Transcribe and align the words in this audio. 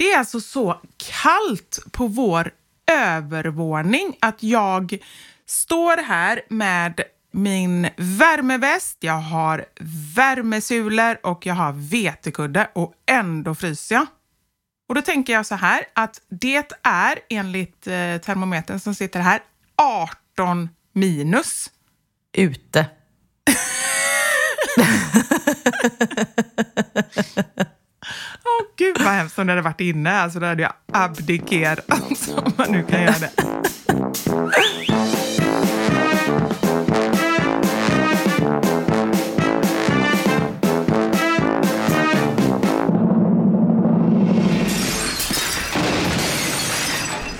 Det 0.00 0.12
är 0.12 0.18
alltså 0.18 0.40
så 0.40 0.80
kallt 0.96 1.78
på 1.92 2.06
vår 2.06 2.50
övervåning 2.86 4.16
att 4.20 4.42
jag 4.42 4.98
står 5.46 5.96
här 5.96 6.42
med 6.48 7.00
min 7.32 7.88
värmeväst, 7.96 8.96
jag 9.00 9.20
har 9.20 9.64
värmesulor 10.16 11.18
och 11.22 11.46
jag 11.46 11.54
har 11.54 11.72
vetekudde 11.72 12.70
och 12.72 12.94
ändå 13.06 13.54
fryser 13.54 13.94
jag. 13.94 14.06
Och 14.88 14.94
då 14.94 15.02
tänker 15.02 15.32
jag 15.32 15.46
så 15.46 15.54
här 15.54 15.84
att 15.92 16.20
det 16.28 16.72
är 16.82 17.18
enligt 17.28 17.86
eh, 17.86 18.16
termometern 18.16 18.80
som 18.80 18.94
sitter 18.94 19.20
här 19.20 19.40
18 19.76 20.68
minus. 20.92 21.70
Ute. 22.32 22.86
Oh, 28.44 28.66
gud 28.76 28.96
vad 28.98 29.12
hemskt 29.12 29.38
om 29.38 29.46
det 29.46 29.52
hade 29.52 29.62
varit 29.62 29.80
inne. 29.80 30.20
Alltså 30.20 30.40
då 30.40 30.46
hade 30.46 30.62
jag 30.62 30.72
abdikerat 30.92 31.78
Om 32.36 32.52
man 32.56 32.72
nu 32.72 32.82
kan 32.82 33.02
göra 33.02 33.14
det. 33.18 33.30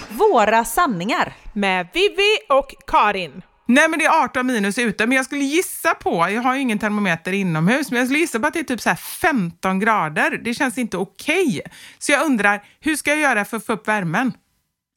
Våra 0.09 0.65
sanningar 0.65 1.33
med 1.53 1.89
Vivi 1.93 2.39
och 2.49 2.75
Karin. 2.87 3.43
Nej 3.71 3.89
men 3.89 3.99
det 3.99 4.05
är 4.05 4.25
18 4.25 4.47
minus 4.47 4.79
ute, 4.79 5.07
men 5.07 5.17
jag 5.17 5.25
skulle 5.25 5.45
gissa 5.45 5.95
på, 5.95 6.29
jag 6.31 6.43
har 6.43 6.55
ju 6.55 6.61
ingen 6.61 6.79
termometer 6.79 7.33
inomhus, 7.33 7.91
men 7.91 7.99
jag 7.99 8.07
skulle 8.07 8.19
gissa 8.19 8.41
på 8.41 8.47
att 8.47 8.55
det 8.55 8.61
är 8.61 8.65
typ 8.65 8.81
så 8.81 8.95
15 8.95 9.79
grader. 9.81 10.41
Det 10.45 10.55
känns 10.55 10.79
inte 10.79 10.97
okej. 10.97 11.49
Okay. 11.49 11.63
Så 11.99 12.13
jag 12.13 12.27
undrar, 12.27 12.65
hur 12.81 12.97
ska 12.97 13.11
jag 13.11 13.21
göra 13.21 13.45
för 13.45 13.57
att 13.57 13.67
få 13.67 13.73
upp 13.73 13.89
värmen? 13.89 14.33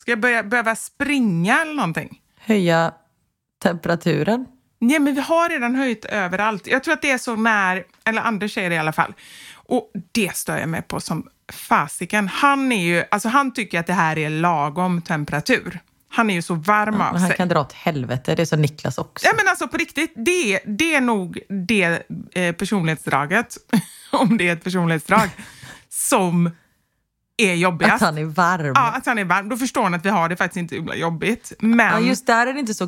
Ska 0.02 0.12
jag 0.12 0.20
börja, 0.20 0.44
behöva 0.44 0.76
springa 0.76 1.62
eller 1.62 1.74
någonting? 1.74 2.22
Höja 2.40 2.94
temperaturen? 3.64 4.46
Nej, 4.80 5.00
men 5.00 5.16
vi 5.16 5.22
har 5.22 5.50
redan 5.50 5.76
höjt 5.76 6.06
överallt. 6.06 6.68
Jag 6.68 6.84
tror 6.84 6.94
att 6.94 7.02
det 7.02 7.12
är 7.12 7.18
så 7.18 7.36
när, 7.36 7.84
eller 8.06 8.22
Anders 8.22 8.54
säger 8.54 8.70
det 8.70 8.76
i 8.76 8.80
alla 8.80 8.94
fall. 8.94 9.14
Och 9.54 9.92
det 10.12 10.36
stör 10.36 10.58
jag 10.58 10.70
mig 10.70 10.82
på 10.82 11.00
som 11.00 11.28
fasiken. 11.52 12.28
Han, 12.28 12.72
är 12.72 12.86
ju, 12.86 13.04
alltså 13.12 13.30
han 13.30 13.54
tycker 13.54 13.80
att 13.80 13.88
det 13.88 13.94
här 13.94 14.18
är 14.18 14.30
lagom 14.30 15.02
temperatur. 15.02 15.80
Han 16.16 16.30
är 16.30 16.34
ju 16.34 16.42
så 16.42 16.56
varm 16.56 16.96
ja, 17.00 17.10
av 17.10 17.18
han 17.18 17.28
sig. 17.28 17.38
kan 17.38 17.48
dra 17.48 17.62
åt 17.62 17.74
helvete, 17.74 18.36
det 18.36 18.42
är 18.42 18.46
så 18.46 18.56
Niklas 18.56 18.98
också. 18.98 19.26
Ja 19.26 19.34
men 19.38 19.48
alltså 19.48 19.68
på 19.68 19.78
riktigt, 19.78 20.14
det, 20.16 20.60
det 20.66 20.96
är 20.96 21.02
nog 21.02 21.40
det 21.68 22.04
eh, 22.32 22.56
personlighetsdraget, 22.56 23.58
om 24.12 24.38
det 24.38 24.50
är 24.50 24.54
ett 24.54 24.64
personlighetsdrag, 24.64 25.30
som 25.90 26.52
är 27.38 27.54
jobbigast. 27.54 27.94
Att 27.94 28.02
han 28.02 28.18
är 28.18 28.26
varm. 28.26 28.72
Ja, 28.76 28.92
att 28.92 29.06
han 29.06 29.18
är 29.18 29.26
varm. 29.26 29.50
Då 29.50 29.58
förstår 29.58 29.84
han 29.84 29.94
att 29.94 30.06
vi 30.06 30.10
har 30.10 30.30
det 30.30 30.36
faktiskt 30.36 30.58
inte 30.58 30.76
himla 30.76 30.96
jobbigt. 30.96 31.54
Men... 31.60 31.80
Ja, 31.80 32.00
just 32.00 32.28
där 32.28 32.48
är 32.48 32.54
det 32.54 32.60
inte 32.60 32.74
så 32.74 32.88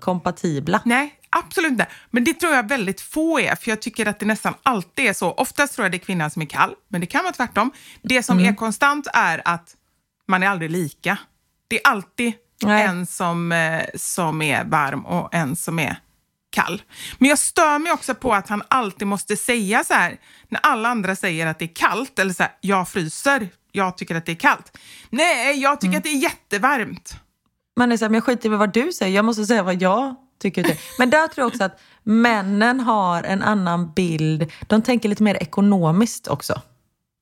kompatibla. 0.00 0.82
Nej, 0.84 1.14
absolut 1.30 1.70
inte. 1.70 1.86
Men 2.10 2.24
det 2.24 2.34
tror 2.34 2.54
jag 2.54 2.68
väldigt 2.68 3.00
få 3.00 3.38
är, 3.38 3.54
för 3.54 3.70
jag 3.70 3.82
tycker 3.82 4.06
att 4.06 4.18
det 4.18 4.26
nästan 4.26 4.54
alltid 4.62 5.06
är 5.06 5.12
så. 5.12 5.32
Oftast 5.32 5.74
tror 5.74 5.84
jag 5.84 5.92
det 5.92 5.96
är 5.96 6.04
kvinnan 6.04 6.30
som 6.30 6.42
är 6.42 6.46
kall, 6.46 6.74
men 6.88 7.00
det 7.00 7.06
kan 7.06 7.24
vara 7.24 7.32
tvärtom. 7.32 7.72
Det 8.02 8.22
som 8.22 8.38
mm. 8.38 8.52
är 8.52 8.56
konstant 8.56 9.06
är 9.14 9.42
att 9.44 9.76
man 10.28 10.42
är 10.42 10.48
aldrig 10.48 10.70
lika. 10.70 11.18
Det 11.68 11.76
är 11.76 11.90
alltid 11.90 12.32
Nej. 12.66 12.84
en 12.84 13.06
som, 13.06 13.52
eh, 13.52 13.82
som 13.94 14.42
är 14.42 14.64
varm 14.64 15.06
och 15.06 15.34
en 15.34 15.56
som 15.56 15.78
är 15.78 15.96
kall. 16.50 16.82
Men 17.18 17.28
jag 17.28 17.38
stör 17.38 17.78
mig 17.78 17.92
också 17.92 18.14
på 18.14 18.34
att 18.34 18.48
han 18.48 18.62
alltid 18.68 19.06
måste 19.06 19.36
säga 19.36 19.84
så 19.84 19.94
här, 19.94 20.16
när 20.48 20.60
alla 20.62 20.88
andra 20.88 21.16
säger 21.16 21.46
att 21.46 21.58
det 21.58 21.64
är 21.64 21.74
kallt, 21.74 22.18
eller 22.18 22.34
så 22.34 22.42
här, 22.42 22.52
jag 22.60 22.88
fryser, 22.88 23.48
jag 23.72 23.96
tycker 23.96 24.14
att 24.14 24.26
det 24.26 24.32
är 24.32 24.36
kallt. 24.36 24.78
Nej, 25.10 25.60
jag 25.60 25.80
tycker 25.80 25.88
mm. 25.88 25.98
att 25.98 26.04
det 26.04 26.10
är 26.10 26.22
jättevarmt. 26.22 27.16
Man 27.76 27.92
är 27.92 27.96
så 27.96 28.04
här, 28.04 28.10
men 28.10 28.14
jag 28.14 28.24
skiter 28.24 28.52
i 28.52 28.56
vad 28.56 28.72
du 28.72 28.92
säger, 28.92 29.16
jag 29.16 29.24
måste 29.24 29.46
säga 29.46 29.62
vad 29.62 29.82
jag 29.82 30.14
tycker. 30.42 30.62
Det. 30.62 30.78
Men 30.98 31.10
där 31.10 31.28
tror 31.28 31.42
jag 31.42 31.46
också 31.46 31.64
att 31.64 31.80
männen 32.02 32.80
har 32.80 33.22
en 33.22 33.42
annan 33.42 33.92
bild, 33.92 34.52
de 34.66 34.82
tänker 34.82 35.08
lite 35.08 35.22
mer 35.22 35.42
ekonomiskt 35.42 36.28
också. 36.28 36.62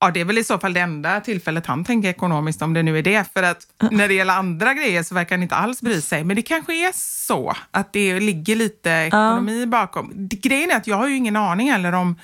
Ja, 0.03 0.11
det 0.11 0.19
är 0.19 0.25
väl 0.25 0.37
i 0.37 0.43
så 0.43 0.59
fall 0.59 0.73
det 0.73 0.79
enda 0.79 1.21
tillfället 1.21 1.65
han 1.65 1.85
tänker 1.85 2.09
ekonomiskt, 2.09 2.61
om 2.61 2.73
det 2.73 2.83
nu 2.83 2.97
är 2.97 3.01
det. 3.01 3.33
För 3.33 3.43
att 3.43 3.67
när 3.91 4.07
det 4.07 4.13
gäller 4.13 4.33
andra 4.33 4.73
grejer 4.73 5.03
så 5.03 5.15
verkar 5.15 5.35
han 5.35 5.43
inte 5.43 5.55
alls 5.55 5.81
bry 5.81 6.01
sig. 6.01 6.23
Men 6.23 6.35
det 6.35 6.41
kanske 6.41 6.87
är 6.87 6.91
så 6.95 7.55
att 7.71 7.93
det 7.93 8.19
ligger 8.19 8.55
lite 8.55 8.89
ekonomi 8.89 9.65
bakom. 9.65 10.11
Grejen 10.29 10.71
är 10.71 10.75
att 10.75 10.87
jag 10.87 10.95
har 10.95 11.07
ju 11.07 11.15
ingen 11.15 11.35
aning 11.35 11.71
heller 11.71 11.93
om 11.93 12.15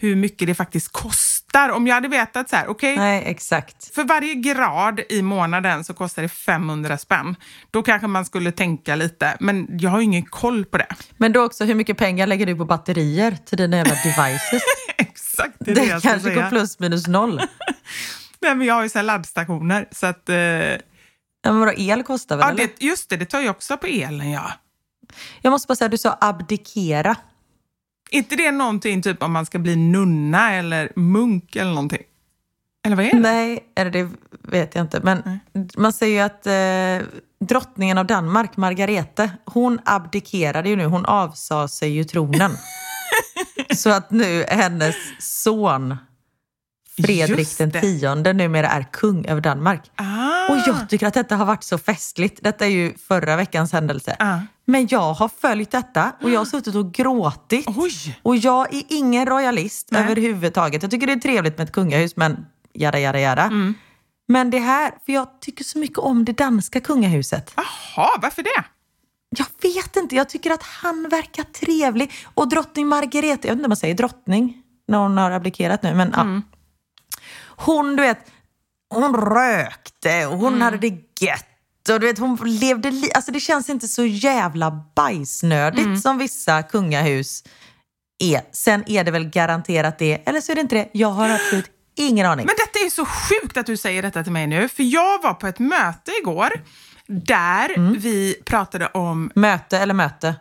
hur 0.00 0.16
mycket 0.16 0.46
det 0.46 0.54
faktiskt 0.54 0.92
kostar. 0.92 1.70
Om 1.70 1.86
jag 1.86 1.94
hade 1.94 2.08
vetat 2.08 2.48
så 2.50 2.56
här, 2.56 2.68
okej, 2.68 2.94
okay, 2.94 3.04
Nej, 3.04 3.22
exakt. 3.26 3.94
för 3.94 4.04
varje 4.04 4.34
grad 4.34 5.00
i 5.08 5.22
månaden 5.22 5.84
så 5.84 5.94
kostar 5.94 6.22
det 6.22 6.28
500 6.28 6.98
spänn. 6.98 7.36
Då 7.70 7.82
kanske 7.82 8.06
man 8.06 8.24
skulle 8.24 8.52
tänka 8.52 8.96
lite, 8.96 9.36
men 9.40 9.66
jag 9.80 9.90
har 9.90 9.98
ju 9.98 10.04
ingen 10.04 10.26
koll 10.26 10.64
på 10.64 10.78
det. 10.78 10.86
Men 11.16 11.32
då 11.32 11.44
också, 11.44 11.64
hur 11.64 11.74
mycket 11.74 11.98
pengar 11.98 12.26
lägger 12.26 12.46
du 12.46 12.56
på 12.56 12.64
batterier 12.64 13.36
till 13.46 13.58
dina 13.58 13.76
jävla 13.76 13.94
devices? 14.04 14.62
Exakt, 15.44 15.56
det 15.58 15.70
är 15.70 15.74
det, 15.74 15.80
det 15.80 15.86
jag 15.86 16.02
kanske 16.02 16.34
går 16.34 16.48
plus 16.48 16.78
minus 16.78 17.06
noll. 17.06 17.36
Nej, 18.40 18.54
men 18.54 18.66
jag 18.66 18.74
har 18.74 18.82
ju 18.82 18.88
så 18.88 18.98
här 18.98 19.04
laddstationer, 19.04 19.88
så 19.90 20.06
att... 20.06 20.28
Eh... 20.28 20.36
Ja, 21.42 21.52
men 21.52 21.60
vadå, 21.60 21.72
el 21.76 22.02
kostar 22.02 22.36
väl? 22.36 22.58
Ja, 22.58 22.66
det, 22.66 22.84
just 22.84 23.10
det, 23.10 23.16
det 23.16 23.24
tar 23.24 23.40
ju 23.40 23.48
också 23.48 23.76
på 23.76 23.86
elen, 23.86 24.30
ja. 24.30 24.52
Jag 25.40 25.50
måste 25.50 25.66
bara 25.66 25.76
säga, 25.76 25.88
du 25.88 25.98
sa 25.98 26.18
abdikera 26.20 27.16
inte 28.10 28.36
det 28.36 28.50
någonting 28.50 29.02
typ 29.02 29.22
om 29.22 29.32
man 29.32 29.46
ska 29.46 29.58
bli 29.58 29.76
nunna 29.76 30.52
eller 30.52 30.92
munk 30.96 31.56
eller 31.56 31.70
någonting? 31.70 32.02
Eller 32.84 32.96
vad 32.96 33.04
är 33.04 33.12
det? 33.12 33.18
Nej, 33.18 33.58
eller 33.74 33.90
det 33.90 34.08
vet 34.42 34.74
jag 34.74 34.84
inte. 34.84 35.00
Men 35.02 35.22
Nej. 35.24 35.68
man 35.76 35.92
säger 35.92 36.14
ju 36.14 36.20
att 36.20 36.46
eh, 36.46 37.08
drottningen 37.46 37.98
av 37.98 38.06
Danmark, 38.06 38.56
Margarete, 38.56 39.30
hon 39.44 39.78
abdikerade 39.84 40.68
ju 40.68 40.76
nu. 40.76 40.84
Hon 40.84 41.06
avsade 41.06 41.68
sig 41.68 41.90
ju 41.90 42.04
tronen. 42.04 42.50
Så 43.74 43.90
att 43.90 44.10
nu 44.10 44.44
hennes 44.48 44.96
son 45.18 45.96
Fredrik 46.96 47.58
den 47.58 47.70
tionde 47.70 48.32
numera 48.32 48.68
är 48.68 48.82
kung 48.92 49.26
över 49.26 49.40
Danmark. 49.40 49.90
Ah. 49.96 50.52
Och 50.52 50.56
jag 50.66 50.88
tycker 50.88 51.06
att 51.06 51.14
detta 51.14 51.36
har 51.36 51.46
varit 51.46 51.64
så 51.64 51.78
festligt. 51.78 52.42
Detta 52.42 52.66
är 52.66 52.70
ju 52.70 52.94
förra 53.08 53.36
veckans 53.36 53.72
händelse. 53.72 54.16
Ah. 54.18 54.38
Men 54.64 54.86
jag 54.90 55.12
har 55.12 55.28
följt 55.28 55.70
detta 55.70 56.12
och 56.22 56.30
jag 56.30 56.40
har 56.40 56.44
suttit 56.44 56.74
och 56.74 56.92
gråtit. 56.92 57.66
Oj. 57.68 58.18
Och 58.22 58.36
jag 58.36 58.74
är 58.74 58.82
ingen 58.88 59.26
royalist 59.26 59.88
Nej. 59.90 60.02
överhuvudtaget. 60.02 60.82
Jag 60.82 60.90
tycker 60.90 61.06
det 61.06 61.12
är 61.12 61.20
trevligt 61.20 61.58
med 61.58 61.64
ett 61.64 61.72
kungahus, 61.72 62.16
men 62.16 62.46
jada, 62.74 62.98
jada, 62.98 63.20
jada. 63.20 63.42
Mm. 63.42 63.74
Men 64.28 64.50
det 64.50 64.58
här, 64.58 64.92
för 65.06 65.12
jag 65.12 65.40
tycker 65.40 65.64
så 65.64 65.78
mycket 65.78 65.98
om 65.98 66.24
det 66.24 66.32
danska 66.32 66.80
kungahuset. 66.80 67.52
Jaha, 67.56 68.08
varför 68.22 68.42
det? 68.42 68.64
Jag 69.36 69.46
vet 69.62 69.96
inte, 69.96 70.16
jag 70.16 70.28
tycker 70.28 70.50
att 70.50 70.62
han 70.62 71.08
verkar 71.08 71.42
trevlig. 71.44 72.12
Och 72.34 72.48
drottning 72.48 72.86
Margrethe, 72.86 73.28
jag 73.28 73.32
vet 73.32 73.44
inte 73.52 73.64
om 73.64 73.70
man 73.70 73.76
säger 73.76 73.94
drottning 73.94 74.62
när 74.88 74.98
hon 74.98 75.18
har 75.18 75.30
abdikerat 75.30 75.82
nu, 75.82 75.94
men 75.94 76.14
mm. 76.14 76.42
ja. 76.46 76.58
Hon, 77.46 77.96
du 77.96 78.02
vet, 78.02 78.30
hon 78.94 79.14
rökte 79.16 80.26
och 80.26 80.38
hon 80.38 80.48
mm. 80.48 80.60
hade 80.60 80.78
det 80.78 80.98
gött 81.20 81.46
och 81.88 82.00
du 82.00 82.06
vet, 82.06 82.18
hon 82.18 82.38
levde 82.44 82.90
li- 82.90 83.12
alltså 83.14 83.32
det 83.32 83.40
känns 83.40 83.70
inte 83.70 83.88
så 83.88 84.04
jävla 84.04 84.70
bajsnödigt 84.96 85.86
mm. 85.86 85.96
som 85.96 86.18
vissa 86.18 86.62
kungahus 86.62 87.44
är. 88.18 88.42
Sen 88.52 88.84
är 88.86 89.04
det 89.04 89.10
väl 89.10 89.24
garanterat 89.24 89.98
det, 89.98 90.22
eller 90.28 90.40
så 90.40 90.52
är 90.52 90.56
det 90.56 90.60
inte 90.60 90.74
det. 90.74 90.88
Jag 90.92 91.08
har 91.08 91.28
absolut 91.28 91.70
ingen 91.96 92.26
aning. 92.26 92.46
Men 92.46 92.54
detta 92.58 92.86
är 92.86 92.90
så 92.90 93.04
sjukt 93.04 93.56
att 93.56 93.66
du 93.66 93.76
säger 93.76 94.02
detta 94.02 94.22
till 94.22 94.32
mig 94.32 94.46
nu, 94.46 94.68
för 94.68 94.82
jag 94.82 95.22
var 95.22 95.34
på 95.34 95.46
ett 95.46 95.58
möte 95.58 96.10
igår 96.22 96.52
där 97.10 97.78
mm. 97.78 97.98
vi 97.98 98.36
pratade 98.44 98.86
om... 98.86 99.30
Möte 99.34 99.78
eller 99.78 99.94
möte? 99.94 100.34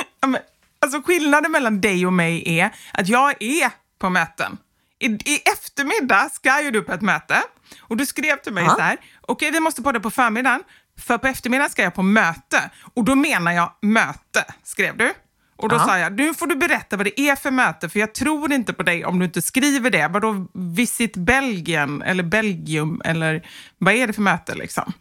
alltså 0.80 1.02
skillnaden 1.02 1.52
mellan 1.52 1.80
dig 1.80 2.06
och 2.06 2.12
mig 2.12 2.58
är 2.58 2.70
att 2.92 3.08
jag 3.08 3.42
är 3.42 3.70
på 3.98 4.10
möten. 4.10 4.58
I, 4.98 5.06
I 5.06 5.42
eftermiddag 5.52 6.28
ska 6.32 6.62
ju 6.62 6.70
du 6.70 6.82
på 6.82 6.92
ett 6.92 7.02
möte 7.02 7.42
och 7.80 7.96
du 7.96 8.06
skrev 8.06 8.36
till 8.36 8.52
mig 8.52 8.64
Aha. 8.64 8.74
så 8.74 8.80
här, 8.80 8.96
okej 9.20 9.32
okay, 9.32 9.50
vi 9.50 9.60
måste 9.60 9.82
podda 9.82 10.00
på 10.00 10.10
förmiddagen, 10.10 10.62
för 10.98 11.18
på 11.18 11.26
eftermiddagen 11.26 11.70
ska 11.70 11.82
jag 11.82 11.94
på 11.94 12.02
möte. 12.02 12.70
Och 12.94 13.04
då 13.04 13.14
menar 13.14 13.52
jag 13.52 13.72
möte, 13.82 14.44
skrev 14.62 14.96
du. 14.96 15.12
Och 15.56 15.68
då 15.68 15.76
Aha. 15.76 15.86
sa 15.86 15.98
jag, 15.98 16.12
nu 16.12 16.34
får 16.34 16.46
du 16.46 16.56
berätta 16.56 16.96
vad 16.96 17.06
det 17.06 17.20
är 17.20 17.36
för 17.36 17.50
möte, 17.50 17.88
för 17.88 18.00
jag 18.00 18.14
tror 18.14 18.52
inte 18.52 18.72
på 18.72 18.82
dig 18.82 19.04
om 19.04 19.18
du 19.18 19.24
inte 19.24 19.42
skriver 19.42 19.90
det. 19.90 20.08
Vadå 20.08 20.46
Visit 20.54 21.16
Belgien 21.16 22.02
eller 22.02 22.22
Belgium 22.22 23.02
eller 23.04 23.48
vad 23.78 23.94
är 23.94 24.06
det 24.06 24.12
för 24.12 24.22
möte 24.22 24.54
liksom? 24.54 24.92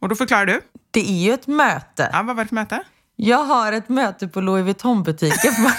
Och 0.00 0.08
då 0.08 0.14
förklarar 0.14 0.46
du. 0.46 0.60
Det 0.90 1.00
är 1.00 1.22
ju 1.24 1.32
ett 1.32 1.46
möte. 1.46 2.10
Ja, 2.12 2.22
vad 2.22 2.36
var 2.36 2.44
det 2.44 2.48
för 2.48 2.54
möte? 2.54 2.82
Jag 3.16 3.44
har 3.44 3.72
ett 3.72 3.88
möte 3.88 4.28
på 4.28 4.40
Louis 4.40 4.64
Vuitton-butiken 4.64 5.52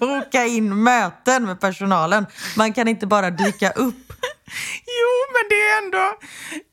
boka 0.00 0.46
in 0.46 0.82
möten 0.82 1.44
med 1.44 1.60
personalen. 1.60 2.26
Man 2.56 2.72
kan 2.72 2.88
inte 2.88 3.06
bara 3.06 3.30
dyka 3.30 3.70
upp. 3.70 4.12
Jo, 4.86 5.12
men 5.32 5.48
det 5.48 5.54
är 5.54 5.84
ändå... 5.84 6.18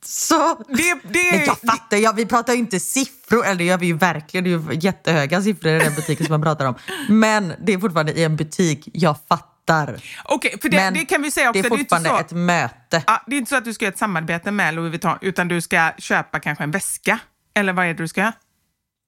Så, 0.04 0.64
det, 0.68 0.94
det, 1.02 1.32
men 1.32 1.44
jag 1.46 1.58
fattar, 1.58 1.96
ja, 1.96 2.12
vi 2.12 2.26
pratar 2.26 2.52
ju 2.52 2.58
inte 2.58 2.80
siffror, 2.80 3.46
eller 3.46 3.54
det 3.54 3.64
gör 3.64 3.78
vi 3.78 3.86
ju 3.86 3.96
verkligen, 3.96 4.44
det 4.44 4.50
är 4.50 4.72
ju 4.72 4.78
jättehöga 4.80 5.42
siffror 5.42 5.72
i 5.72 5.78
den 5.78 5.94
butiken 5.94 6.26
som 6.26 6.32
man 6.32 6.42
pratar 6.42 6.66
om. 6.66 6.74
Men 7.08 7.52
det 7.66 7.72
är 7.72 7.78
fortfarande 7.78 8.12
i 8.12 8.24
en 8.24 8.36
butik, 8.36 8.88
jag 8.92 9.16
fattar. 9.28 9.57
Okej, 10.24 10.48
okay, 10.48 10.58
för 10.62 10.68
det, 10.68 10.90
det, 10.90 11.04
kan 11.04 11.22
vi 11.22 11.30
säga 11.30 11.50
också. 11.50 11.62
Det 11.62 11.68
är 11.68 11.78
fortfarande 11.78 12.08
det 12.08 12.14
är 12.14 12.20
ett 12.20 12.32
möte. 12.32 13.02
Ja, 13.06 13.22
det 13.26 13.36
är 13.36 13.38
inte 13.38 13.48
så 13.48 13.56
att 13.56 13.64
du 13.64 13.74
ska 13.74 13.84
göra 13.84 13.92
ett 13.92 13.98
samarbete 13.98 14.50
med 14.50 14.74
Louis 14.74 14.90
Vuitton, 14.90 15.18
utan 15.20 15.48
du 15.48 15.60
ska 15.60 15.92
köpa 15.98 16.40
kanske 16.40 16.64
en 16.64 16.70
väska. 16.70 17.18
Eller 17.54 17.72
vad 17.72 17.84
är 17.84 17.88
det 17.88 18.02
du 18.02 18.08
ska 18.08 18.20
göra? 18.20 18.32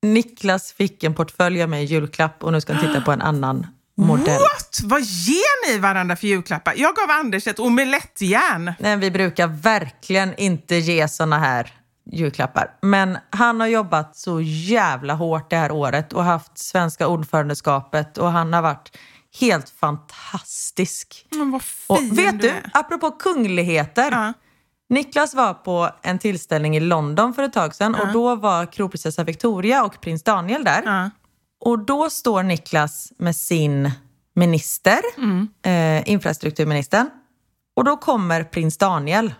Niklas 0.02 0.72
fick 0.72 1.04
en 1.04 1.14
portfölj 1.14 1.62
av 1.62 1.68
mig 1.68 1.82
i 1.82 1.86
julklapp 1.86 2.44
och 2.44 2.52
nu 2.52 2.60
ska 2.60 2.72
han 2.72 2.86
titta 2.86 3.00
på 3.00 3.12
en 3.12 3.22
annan 3.22 3.66
modell. 3.96 4.38
What? 4.38 4.80
Vad 4.84 5.00
ger 5.00 5.72
ni 5.72 5.78
varandra 5.78 6.16
för 6.16 6.26
julklappar? 6.26 6.74
Jag 6.76 6.96
gav 6.96 7.10
Anders 7.10 7.46
ett 7.46 7.58
omelettjärn. 7.58 8.72
Nej, 8.78 8.96
vi 8.96 9.10
brukar 9.10 9.46
verkligen 9.46 10.34
inte 10.34 10.76
ge 10.76 11.08
såna 11.08 11.38
här 11.38 11.72
julklappar. 12.12 12.70
Men 12.82 13.18
han 13.30 13.60
har 13.60 13.66
jobbat 13.66 14.16
så 14.16 14.40
jävla 14.40 15.14
hårt 15.14 15.50
det 15.50 15.56
här 15.56 15.72
året 15.72 16.12
och 16.12 16.24
haft 16.24 16.58
svenska 16.58 17.06
ordförandeskapet 17.06 18.18
och 18.18 18.32
han 18.32 18.52
har 18.52 18.62
varit 18.62 18.98
helt 19.38 19.70
fantastisk. 19.70 21.26
Men 21.30 21.50
vad 21.50 21.62
fin 21.62 21.84
och 21.88 22.18
vet 22.18 22.40
du, 22.40 22.52
apropå 22.72 23.10
kungligheter. 23.10 24.12
Uh. 24.12 24.30
Niklas 24.88 25.34
var 25.34 25.54
på 25.54 25.90
en 26.02 26.18
tillställning 26.18 26.76
i 26.76 26.80
London 26.80 27.34
för 27.34 27.42
ett 27.42 27.52
tag 27.52 27.74
sedan 27.74 27.94
uh. 27.94 28.00
och 28.00 28.12
då 28.12 28.34
var 28.34 28.72
kronprinsessa 28.72 29.24
Victoria 29.24 29.84
och 29.84 30.00
prins 30.00 30.22
Daniel 30.22 30.64
där. 30.64 30.82
Uh. 30.82 31.08
Och 31.60 31.78
då 31.78 32.10
står 32.10 32.42
Niklas 32.42 33.12
med 33.18 33.36
sin 33.36 33.90
minister, 34.34 35.00
mm. 35.18 35.48
eh, 35.62 36.10
infrastrukturministern. 36.10 37.10
Och 37.76 37.84
då 37.84 37.96
kommer 37.96 38.44
prins 38.44 38.78
Daniel. 38.78 39.34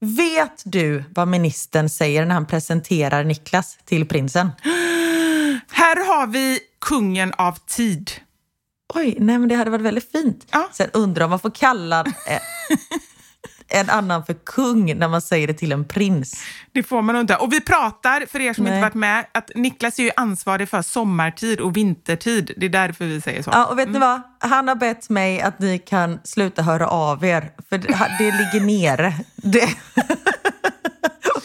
Vet 0.00 0.62
du 0.64 1.04
vad 1.14 1.28
ministern 1.28 1.88
säger 1.88 2.26
när 2.26 2.34
han 2.34 2.46
presenterar 2.46 3.24
Niklas 3.24 3.78
till 3.84 4.08
prinsen? 4.08 4.50
Här 5.70 5.96
har 5.96 6.26
vi 6.26 6.58
kungen 6.80 7.32
av 7.32 7.52
tid. 7.66 8.10
Oj, 8.94 9.16
nej 9.20 9.38
men 9.38 9.48
det 9.48 9.54
hade 9.54 9.70
varit 9.70 9.84
väldigt 9.84 10.12
fint. 10.12 10.46
Ja. 10.50 10.68
Sen 10.72 10.90
undrar 10.92 11.24
om 11.24 11.30
man 11.30 11.40
får 11.40 11.50
kalla 11.50 12.00
eh, 12.00 12.40
en 13.68 13.90
annan 13.90 14.26
för 14.26 14.34
kung 14.34 14.98
när 14.98 15.08
man 15.08 15.22
säger 15.22 15.46
det 15.46 15.54
till 15.54 15.72
en 15.72 15.84
prins. 15.84 16.42
Det 16.72 16.82
får 16.82 17.02
man 17.02 17.16
inte. 17.16 17.36
Och 17.36 17.52
vi 17.52 17.60
pratar, 17.60 18.26
för 18.26 18.40
er 18.40 18.52
som 18.52 18.64
Nej. 18.64 18.72
inte 18.72 18.82
varit 18.82 18.94
med, 18.94 19.26
att 19.32 19.50
Niklas 19.54 19.98
är 19.98 20.02
ju 20.02 20.10
ansvarig 20.16 20.68
för 20.68 20.82
sommartid 20.82 21.60
och 21.60 21.76
vintertid. 21.76 22.52
Det 22.56 22.66
är 22.66 22.70
därför 22.70 23.04
vi 23.04 23.20
säger 23.20 23.42
så. 23.42 23.50
Ja, 23.52 23.66
och 23.66 23.78
vet 23.78 23.88
ni 23.88 23.98
vad? 23.98 24.22
Han 24.38 24.68
har 24.68 24.74
bett 24.74 25.08
mig 25.08 25.40
att 25.40 25.58
ni 25.58 25.78
kan 25.78 26.20
sluta 26.24 26.62
höra 26.62 26.88
av 26.88 27.24
er, 27.24 27.50
för 27.68 27.78
det, 27.78 28.08
det 28.18 28.24
ligger 28.24 28.60
nere. 28.60 29.14
Det... 29.36 29.68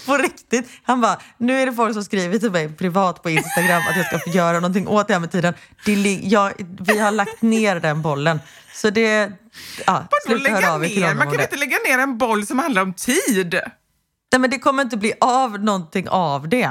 på 0.10 0.18
riktigt. 0.18 0.70
Han 0.84 1.02
bara, 1.02 1.20
nu 1.38 1.62
är 1.62 1.66
det 1.66 1.74
folk 1.74 1.94
som 1.94 2.04
skriver 2.04 2.40
till 2.40 2.52
mig 2.52 2.70
privat 2.74 3.24
på 3.24 3.30
Instagram 3.30 3.82
att 3.90 3.98
jag 3.98 4.06
ska 4.06 4.20
få 4.20 4.30
göra 4.30 4.54
någonting 4.60 4.88
åt 4.88 5.08
det 5.08 5.14
här 5.14 5.20
med 5.20 5.32
tiden. 5.32 5.54
Det, 5.86 6.20
jag, 6.24 6.54
vi 6.82 7.00
har 7.00 7.12
lagt 7.12 7.42
ner 7.42 7.80
den 7.80 8.02
bollen. 8.02 8.40
Så 8.74 8.90
det... 8.90 9.32
Ja, 9.86 9.94
Vadå 9.94 10.08
sluta 10.40 10.50
höra 10.50 10.60
lägga 10.60 10.74
av 10.74 10.84
er 10.84 10.88
till 10.88 11.00
ner? 11.00 11.04
honom 11.08 11.18
Man 11.18 11.28
kan 11.28 11.38
det. 11.38 11.44
inte 11.44 11.58
lägga 11.58 11.78
ner 11.88 12.00
en 12.04 12.18
boll 12.18 12.46
som 12.48 12.60
handlar 12.60 12.82
om 12.82 12.94
tid. 12.94 13.60
Nej, 14.32 14.40
men 14.40 14.50
det 14.50 14.60
kommer 14.60 14.84
inte 14.84 14.98
bli 14.98 15.14
av 15.22 15.60
någonting 15.60 16.10
av 16.10 16.50
det. 16.50 16.70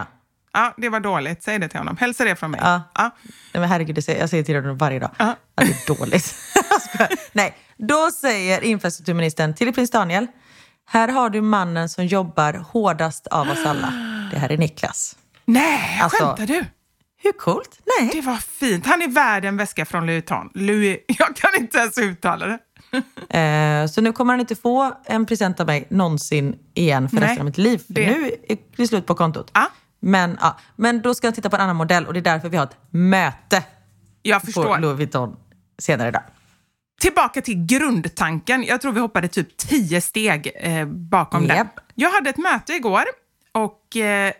Ja, 0.53 0.75
det 0.77 0.89
var 0.89 1.01
dåligt. 1.01 1.43
Säg 1.43 1.59
det 1.59 1.69
till 1.69 1.79
honom. 1.79 1.97
Hälsa 1.97 2.25
det 2.25 2.37
från 2.37 2.51
mig. 2.51 2.61
Ja. 2.65 2.83
Ja. 2.95 3.03
Nej, 3.55 3.61
men 3.61 3.69
herregud, 3.69 4.05
säger, 4.05 4.21
jag 4.21 4.31
säger 4.31 4.45
till 4.45 4.57
honom 4.57 4.77
varje 4.79 4.99
dag. 4.99 5.11
Ja. 5.19 5.37
Ja, 5.57 5.63
det 5.65 5.93
är 5.93 5.97
dåligt. 5.99 6.35
Nej, 7.33 7.57
då 7.77 8.11
säger 8.11 8.65
infrastrukturministern 8.65 9.55
till 9.55 9.73
prins 9.75 9.91
Daniel, 9.91 10.27
här 10.89 11.09
har 11.09 11.31
du 11.31 11.41
mannen 11.41 11.89
som 11.89 12.07
jobbar 12.07 12.53
hårdast 12.73 13.27
av 13.27 13.51
oss 13.51 13.67
alla. 13.67 13.93
Det 14.33 14.39
här 14.39 14.53
är 14.53 14.59
Niklas. 14.59 15.17
Nej, 15.45 16.01
Alltså- 16.03 16.25
skämtar 16.27 16.47
du? 16.47 16.65
Hur 17.23 17.33
coolt? 17.33 17.79
Nej. 18.01 18.11
Det 18.13 18.21
var 18.21 18.37
fint. 18.37 18.87
Han 18.87 19.03
är 19.03 19.09
värd 19.09 19.45
en 19.45 19.57
väska 19.57 19.85
från 19.87 20.07
Louis 20.07 20.15
Vuitton. 20.15 20.51
Louis, 20.55 20.99
jag 21.19 21.37
kan 21.37 21.51
inte 21.61 21.79
ens 21.79 21.99
uttala 21.99 22.47
det. 22.47 22.59
Eh, 23.39 23.87
så 23.87 24.01
nu 24.01 24.13
kommer 24.13 24.33
han 24.33 24.41
inte 24.41 24.57
få 24.57 24.93
en 25.05 25.27
present 25.27 25.61
av 25.61 25.67
mig 25.67 25.87
någonsin 25.91 26.59
igen 26.75 27.09
för 27.09 27.17
Nej, 27.17 27.25
resten 27.25 27.41
av 27.41 27.45
mitt 27.45 27.59
liv. 27.59 27.79
För 27.87 27.95
det- 27.95 28.07
nu 28.07 28.31
är 28.49 28.57
det 28.77 28.87
slut 28.89 29.07
på 29.07 29.15
kontot. 29.15 29.51
Ja. 29.55 29.67
Men, 30.01 30.39
ja, 30.41 30.59
men 30.77 31.03
då 31.03 31.15
ska 31.15 31.27
han 31.27 31.35
titta 31.35 31.51
på 31.51 31.57
en 31.57 31.63
annan 31.63 31.77
modell 31.77 32.07
och 32.07 32.13
det 32.13 32.21
är 32.21 32.25
därför 32.25 32.49
vi 32.49 32.57
har 32.57 32.65
ett 32.65 32.77
möte 32.91 33.63
Jag 34.23 34.41
på 34.41 34.47
förstår. 34.47 34.79
Louis 34.79 34.97
Vuitton 34.99 35.37
senare 35.79 36.09
idag. 36.09 36.23
Tillbaka 37.01 37.43
till 37.43 37.67
grundtanken. 37.67 38.65
Jag 38.65 38.81
tror 38.81 38.93
vi 38.93 39.01
hoppade 39.01 39.29
typ 39.29 39.57
tio 39.57 40.01
steg 40.01 40.53
eh, 40.61 40.87
bakom 40.87 41.47
den. 41.49 41.57
Japp. 41.57 41.81
Jag 41.95 42.11
hade 42.11 42.31
ett 42.31 42.37
möte 42.39 42.73
igår 42.73 43.03
och 43.53 43.97
eh, 43.97 44.33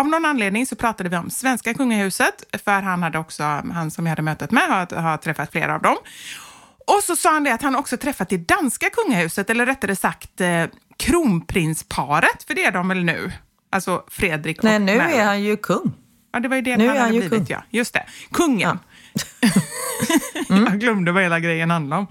av 0.00 0.08
någon 0.08 0.24
anledning 0.24 0.66
så 0.66 0.76
pratade 0.76 1.08
vi 1.08 1.16
om 1.16 1.30
svenska 1.30 1.74
kungahuset, 1.74 2.44
för 2.64 2.82
han 2.82 3.02
hade 3.02 3.18
också, 3.18 3.42
han 3.42 3.90
som 3.90 4.06
jag 4.06 4.10
hade 4.10 4.22
mötet 4.22 4.50
med 4.50 4.62
har, 4.62 4.96
har 5.00 5.16
träffat 5.16 5.52
flera 5.52 5.74
av 5.74 5.82
dem. 5.82 5.96
Och 6.86 7.02
så 7.04 7.16
sa 7.16 7.32
han 7.32 7.44
det 7.44 7.54
att 7.54 7.62
han 7.62 7.76
också 7.76 7.96
träffat 7.96 8.28
det 8.28 8.36
danska 8.36 8.90
kungahuset, 8.90 9.50
eller 9.50 9.66
rättare 9.66 9.96
sagt 9.96 10.40
eh, 10.40 10.64
kronprinsparet, 10.96 12.42
för 12.46 12.54
det 12.54 12.64
är 12.64 12.72
de 12.72 12.88
väl 12.88 13.04
nu? 13.04 13.32
Alltså 13.70 14.04
Fredrik 14.08 14.58
och 14.58 14.64
Nej, 14.64 14.78
nu 14.78 14.96
Mary. 14.98 15.12
är 15.12 15.24
han 15.24 15.42
ju 15.42 15.56
kung. 15.56 15.92
Ja, 16.32 16.40
det 16.40 16.48
var 16.48 16.56
ju 16.56 16.62
det 16.62 16.76
Nu 16.76 16.84
är 16.84 16.88
han 16.88 16.96
han 16.96 17.06
hade 17.06 17.14
ju 17.14 17.20
blivit, 17.28 17.48
kung. 17.48 17.56
ja. 17.56 17.62
Just 17.70 17.92
det. 17.92 18.06
Kungen. 18.32 18.78
Jag 20.48 20.80
glömde 20.80 21.12
vad 21.12 21.22
hela 21.22 21.40
grejen 21.40 21.70
handlade 21.70 22.00
om. 22.00 22.06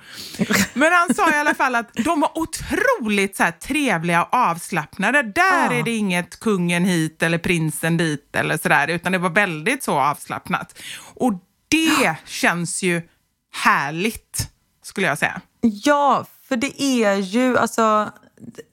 Men 0.74 0.94
han 0.94 1.16
sa 1.16 1.32
i 1.32 1.40
alla 1.40 1.56
fall 1.56 1.76
att 1.76 1.94
de 1.94 2.20
var 2.22 2.32
otroligt 2.38 3.36
så 3.38 3.44
trevliga 3.62 4.24
och 4.24 4.34
avslappnade. 4.34 5.22
Där 5.24 5.66
Ja. 5.72 5.74
är 5.74 5.84
det 5.84 5.92
inget 5.96 6.40
kungen 6.40 6.86
hit 6.86 7.24
eller 7.24 7.38
prinsen 7.38 7.98
dit 7.98 8.36
eller 8.36 8.58
sådär, 8.58 8.88
utan 8.88 9.12
det 9.12 9.18
var 9.18 9.30
väldigt 9.30 9.84
så 9.84 10.00
avslappnat. 10.00 10.80
Och 11.14 11.34
det 11.68 12.16
känns 12.26 12.84
ju 12.84 13.02
härligt, 13.64 14.50
skulle 14.84 15.08
jag 15.08 15.18
säga. 15.18 15.42
Ja, 15.62 16.26
för 16.48 16.56
det 16.56 16.82
är 16.82 17.16
ju, 17.16 17.58
alltså, 17.58 18.12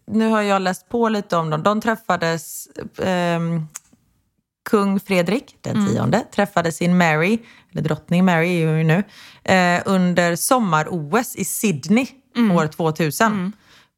nu 0.06 0.28
har 0.28 0.42
jag 0.42 0.62
läst 0.62 0.88
på 0.88 1.08
lite 1.08 1.36
om 1.36 1.50
dem. 1.50 1.62
De 1.62 1.80
träffades, 1.80 2.68
ehm, 3.02 3.66
kung 4.70 5.00
Fredrik 5.00 5.56
den 5.60 5.86
tionde 5.88 6.20
träffade 6.34 6.72
sin 6.72 6.96
Mary, 6.98 7.38
eller 7.72 7.82
drottning 7.82 8.24
Mary 8.24 8.62
är 8.62 8.66
hon 8.68 8.78
ju 8.78 8.84
nu, 8.84 9.04
eh, 9.54 9.82
under 9.86 10.36
sommar-OS 10.36 11.36
i 11.36 11.44
Sydney 11.44 12.06
år 12.56 12.66
2000. 12.66 13.52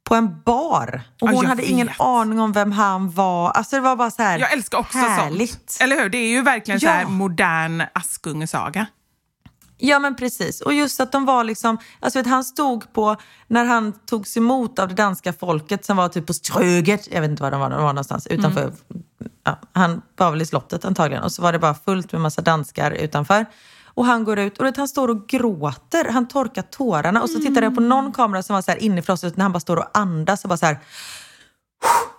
På 0.08 0.14
en 0.14 0.40
bar. 0.44 1.02
Och 1.20 1.28
Ja, 1.28 1.32
hon 1.34 1.42
jag 1.42 1.48
hade 1.48 1.64
ingen 1.64 1.86
vet. 1.86 2.00
aning 2.00 2.40
om 2.40 2.52
vem 2.52 2.72
han 2.72 3.10
var. 3.10 3.50
Alltså 3.50 3.76
det 3.76 3.82
var 3.82 3.96
bara 3.96 4.10
så 4.10 4.22
här 4.22 4.38
Jag 4.38 4.52
älskar 4.52 4.78
också 4.78 4.98
härligt. 4.98 5.50
sånt. 5.70 5.76
Eller 5.80 6.02
hur? 6.02 6.08
Det 6.08 6.18
är 6.18 6.28
ju 6.28 6.42
verkligen 6.42 6.80
så 6.80 6.86
här 6.86 7.02
Ja. 7.02 7.08
modern 7.08 7.82
Askungesaga. 7.94 8.86
Ja 9.86 9.98
men 9.98 10.16
precis. 10.16 10.60
Och 10.60 10.72
just 10.72 11.00
att 11.00 11.12
de 11.12 11.24
var 11.24 11.44
liksom, 11.44 11.78
alltså 12.00 12.18
vet, 12.18 12.26
han 12.26 12.44
stod 12.44 12.92
på, 12.92 13.16
när 13.48 13.64
han 13.64 13.92
togs 13.92 14.36
emot 14.36 14.78
av 14.78 14.88
det 14.88 14.94
danska 14.94 15.32
folket 15.32 15.84
som 15.84 15.96
var 15.96 16.08
typ 16.08 16.26
på 16.26 16.34
Ströget, 16.34 17.08
jag 17.10 17.20
vet 17.20 17.30
inte 17.30 17.42
var 17.42 17.50
de 17.50 17.60
var, 17.60 17.70
de 17.70 17.82
var 17.82 17.92
någonstans, 17.92 18.26
utanför. 18.26 18.72
Ja, 19.44 19.58
han 19.72 20.02
var 20.16 20.30
väl 20.30 20.42
i 20.42 20.46
slottet 20.46 20.84
antagligen. 20.84 21.24
Och 21.24 21.32
så 21.32 21.42
var 21.42 21.52
det 21.52 21.58
bara 21.58 21.74
fullt 21.74 22.12
med 22.12 22.20
massa 22.20 22.42
danskar 22.42 22.90
utanför. 22.90 23.46
Och 23.86 24.06
han 24.06 24.24
går 24.24 24.38
ut 24.38 24.58
och 24.58 24.66
vet, 24.66 24.76
han 24.76 24.88
står 24.88 25.08
och 25.08 25.28
gråter, 25.28 26.12
han 26.12 26.28
torkar 26.28 26.62
tårarna. 26.62 27.22
Och 27.22 27.30
så 27.30 27.40
tittade 27.40 27.66
jag 27.66 27.74
på 27.74 27.80
någon 27.80 28.12
kamera 28.12 28.42
som 28.42 28.54
var 28.54 28.62
så 28.62 28.70
här 28.70 28.82
infrostet 28.82 29.36
när 29.36 29.42
han 29.42 29.52
bara 29.52 29.60
står 29.60 29.76
och 29.76 29.98
andas 29.98 30.44
och 30.44 30.48
bara 30.48 30.56
så 30.56 30.66
här 30.66 30.78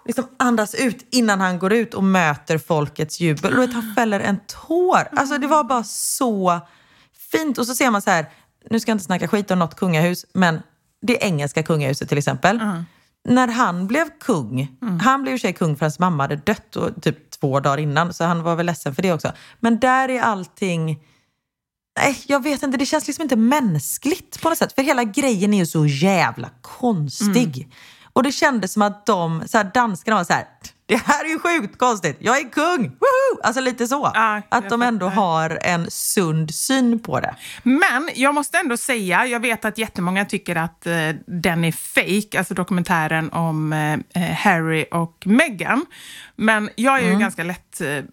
liksom 0.06 0.28
andas 0.38 0.76
ut 0.76 1.08
innan 1.12 1.42
han 1.42 1.60
går 1.60 1.74
ut 1.74 1.94
och 1.94 2.04
möter 2.04 2.58
folkets 2.58 3.20
jubel. 3.20 3.54
Och 3.54 3.64
vet, 3.64 3.74
han 3.74 3.96
fäller 3.96 4.20
en 4.20 4.40
tår. 4.68 5.08
Alltså 5.12 5.38
det 5.38 5.48
var 5.48 5.64
bara 5.64 5.84
så 5.84 6.62
fint. 7.38 7.58
Och 7.58 7.68
så 7.68 7.76
ser 7.76 7.92
man 7.92 8.02
så 8.02 8.10
här, 8.10 8.26
nu 8.70 8.80
ska 8.80 8.92
jag 8.92 8.96
inte 8.96 9.06
snacka 9.06 9.28
skit 9.28 9.52
om 9.52 9.60
något 9.60 9.76
kungahus, 9.76 10.26
men 10.34 10.62
det 11.02 11.18
engelska 11.22 11.64
kungahuset 11.64 12.10
till 12.10 12.18
exempel. 12.18 12.60
När 13.28 13.48
han 13.48 13.88
blev 13.88 14.10
kung, 14.20 14.78
han 15.02 15.24
blev 15.24 15.38
sig 15.38 15.54
kung 15.54 15.76
för 15.76 15.86
hans 15.86 16.00
mamma 16.00 16.24
hade 16.24 16.36
dött 16.36 16.76
och, 16.76 17.02
typ 17.02 17.30
två 17.32 17.60
dagar 17.60 17.78
innan, 17.78 18.14
så 18.14 18.24
han 18.24 18.44
var 18.44 18.56
väl 18.56 18.66
ledsen 18.66 18.96
för 18.96 19.02
det 19.02 19.14
också. 19.14 19.32
Men 19.60 19.80
där 19.80 20.10
är 20.10 20.22
allting... 20.22 21.00
Nej, 22.00 22.24
jag 22.28 22.44
vet 22.44 22.64
inte. 22.64 22.78
Det 22.78 22.86
känns 22.86 23.08
liksom 23.08 23.24
inte 23.24 23.36
mänskligt 23.36 24.42
på 24.42 24.50
något 24.50 24.58
sätt. 24.58 24.74
För 24.74 24.82
hela 24.82 25.04
grejen 25.04 25.54
är 25.54 25.58
ju 25.58 25.66
så 25.66 25.86
jävla 25.86 26.50
konstig. 26.62 27.74
Och 28.14 28.24
det 28.24 28.32
kändes 28.32 28.74
som 28.74 28.82
att 28.82 29.06
de, 29.06 29.44
så 29.46 29.58
här, 29.58 29.72
danskarna 29.74 30.18
var 30.18 30.24
så 30.24 30.34
här, 30.34 30.48
det 30.88 30.96
här 31.06 31.26
är 31.26 31.30
ju 31.30 31.40
sjukt 31.40 31.78
konstigt, 31.78 32.18
jag 32.20 32.40
är 32.40 32.50
kung! 32.50 32.84
Woho! 32.90 33.42
Alltså 33.44 33.62
lite 33.62 33.88
så. 33.88 34.12
Jag 34.14 34.42
att 34.50 34.70
de 34.70 34.82
ändå 34.82 35.10
fattar. 35.10 35.22
har 35.22 35.60
en 35.62 35.92
sund 35.92 36.56
syn 36.56 37.00
på 37.00 37.20
det. 37.20 37.36
Men 37.64 38.10
jag 38.16 38.36
måste 38.36 38.58
ändå 38.58 38.78
säga, 38.78 39.26
jag 39.26 39.40
vet 39.40 39.66
att 39.66 39.78
jättemånga 39.78 40.26
tycker 40.26 40.56
att 40.56 40.86
eh, 40.88 40.94
den 41.28 41.64
är 41.66 41.72
fake, 41.72 42.38
alltså 42.38 42.54
dokumentären 42.54 43.32
om 43.32 43.74
eh, 43.74 44.22
Harry 44.22 44.86
och 44.92 45.24
Meghan. 45.26 45.86
Men 46.36 46.70
jag 46.76 46.96
är 46.98 47.00
Mm. 47.04 47.14
ju 47.14 47.20
ganska 47.20 47.44
lätt, 47.44 47.82
eh, 47.82 48.04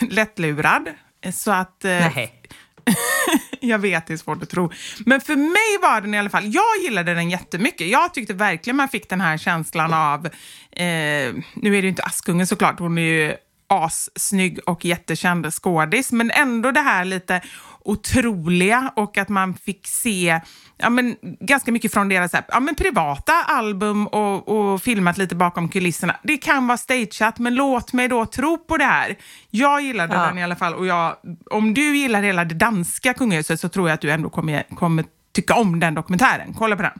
lättlurad. 0.10 0.88
Så 1.34 1.50
att... 1.52 1.84
Eh, 1.84 2.06
jag 3.66 3.78
vet, 3.78 4.06
det 4.06 4.12
är 4.12 4.16
svårt 4.16 4.42
att 4.42 4.50
tro. 4.50 4.70
Men 5.06 5.20
för 5.20 5.36
mig 5.36 5.78
var 5.82 6.00
den 6.00 6.14
i 6.14 6.18
alla 6.18 6.30
fall, 6.30 6.44
jag 6.44 6.84
gillade 6.84 7.14
den 7.14 7.30
jättemycket. 7.30 7.88
Jag 7.88 8.14
tyckte 8.14 8.34
verkligen 8.34 8.76
man 8.76 8.88
fick 8.88 9.08
den 9.08 9.20
här 9.20 9.38
känslan 9.38 9.94
av, 9.94 10.26
eh, 10.26 10.32
nu 10.72 11.42
är 11.54 11.70
det 11.70 11.80
ju 11.80 11.88
inte 11.88 12.02
Askungen 12.02 12.46
såklart, 12.46 12.78
hon 12.78 12.98
är 12.98 13.02
ju 13.02 13.34
assnygg 13.68 14.58
och 14.66 14.84
jättekänd 14.84 15.54
skådis, 15.54 16.12
men 16.12 16.30
ändå 16.30 16.70
det 16.70 16.80
här 16.80 17.04
lite 17.04 17.40
otroliga 17.84 18.92
och 18.96 19.18
att 19.18 19.28
man 19.28 19.54
fick 19.54 19.86
se 19.86 20.40
ja, 20.82 20.90
men, 20.90 21.16
ganska 21.40 21.72
mycket 21.72 21.92
från 21.92 22.08
deras 22.08 22.32
här, 22.32 22.44
ja, 22.48 22.60
men, 22.60 22.74
privata 22.74 23.32
album 23.46 24.06
och, 24.06 24.48
och 24.48 24.82
filmat 24.82 25.18
lite 25.18 25.34
bakom 25.34 25.68
kulisserna. 25.68 26.16
Det 26.22 26.36
kan 26.36 26.66
vara 26.66 26.78
stageat, 26.78 27.38
men 27.38 27.54
låt 27.54 27.92
mig 27.92 28.08
då 28.08 28.26
tro 28.26 28.58
på 28.58 28.76
det 28.76 28.84
här. 28.84 29.16
Jag 29.50 29.82
gillade 29.82 30.14
Ja. 30.14 30.26
den 30.26 30.38
i 30.38 30.42
alla 30.44 30.56
fall 30.56 30.74
och 30.74 30.86
jag, 30.86 31.16
om 31.50 31.74
du 31.74 31.96
gillar 31.96 32.22
hela 32.22 32.44
det 32.44 32.54
danska 32.54 33.14
kungahuset 33.14 33.60
så 33.60 33.68
tror 33.68 33.88
jag 33.88 33.94
att 33.94 34.00
du 34.00 34.10
ändå 34.10 34.30
kommer, 34.30 34.62
kommer 34.74 35.04
tycka 35.34 35.54
om 35.54 35.80
den 35.80 35.94
dokumentären. 35.94 36.54
Kolla 36.58 36.76
på 36.76 36.82
den. 36.82 36.92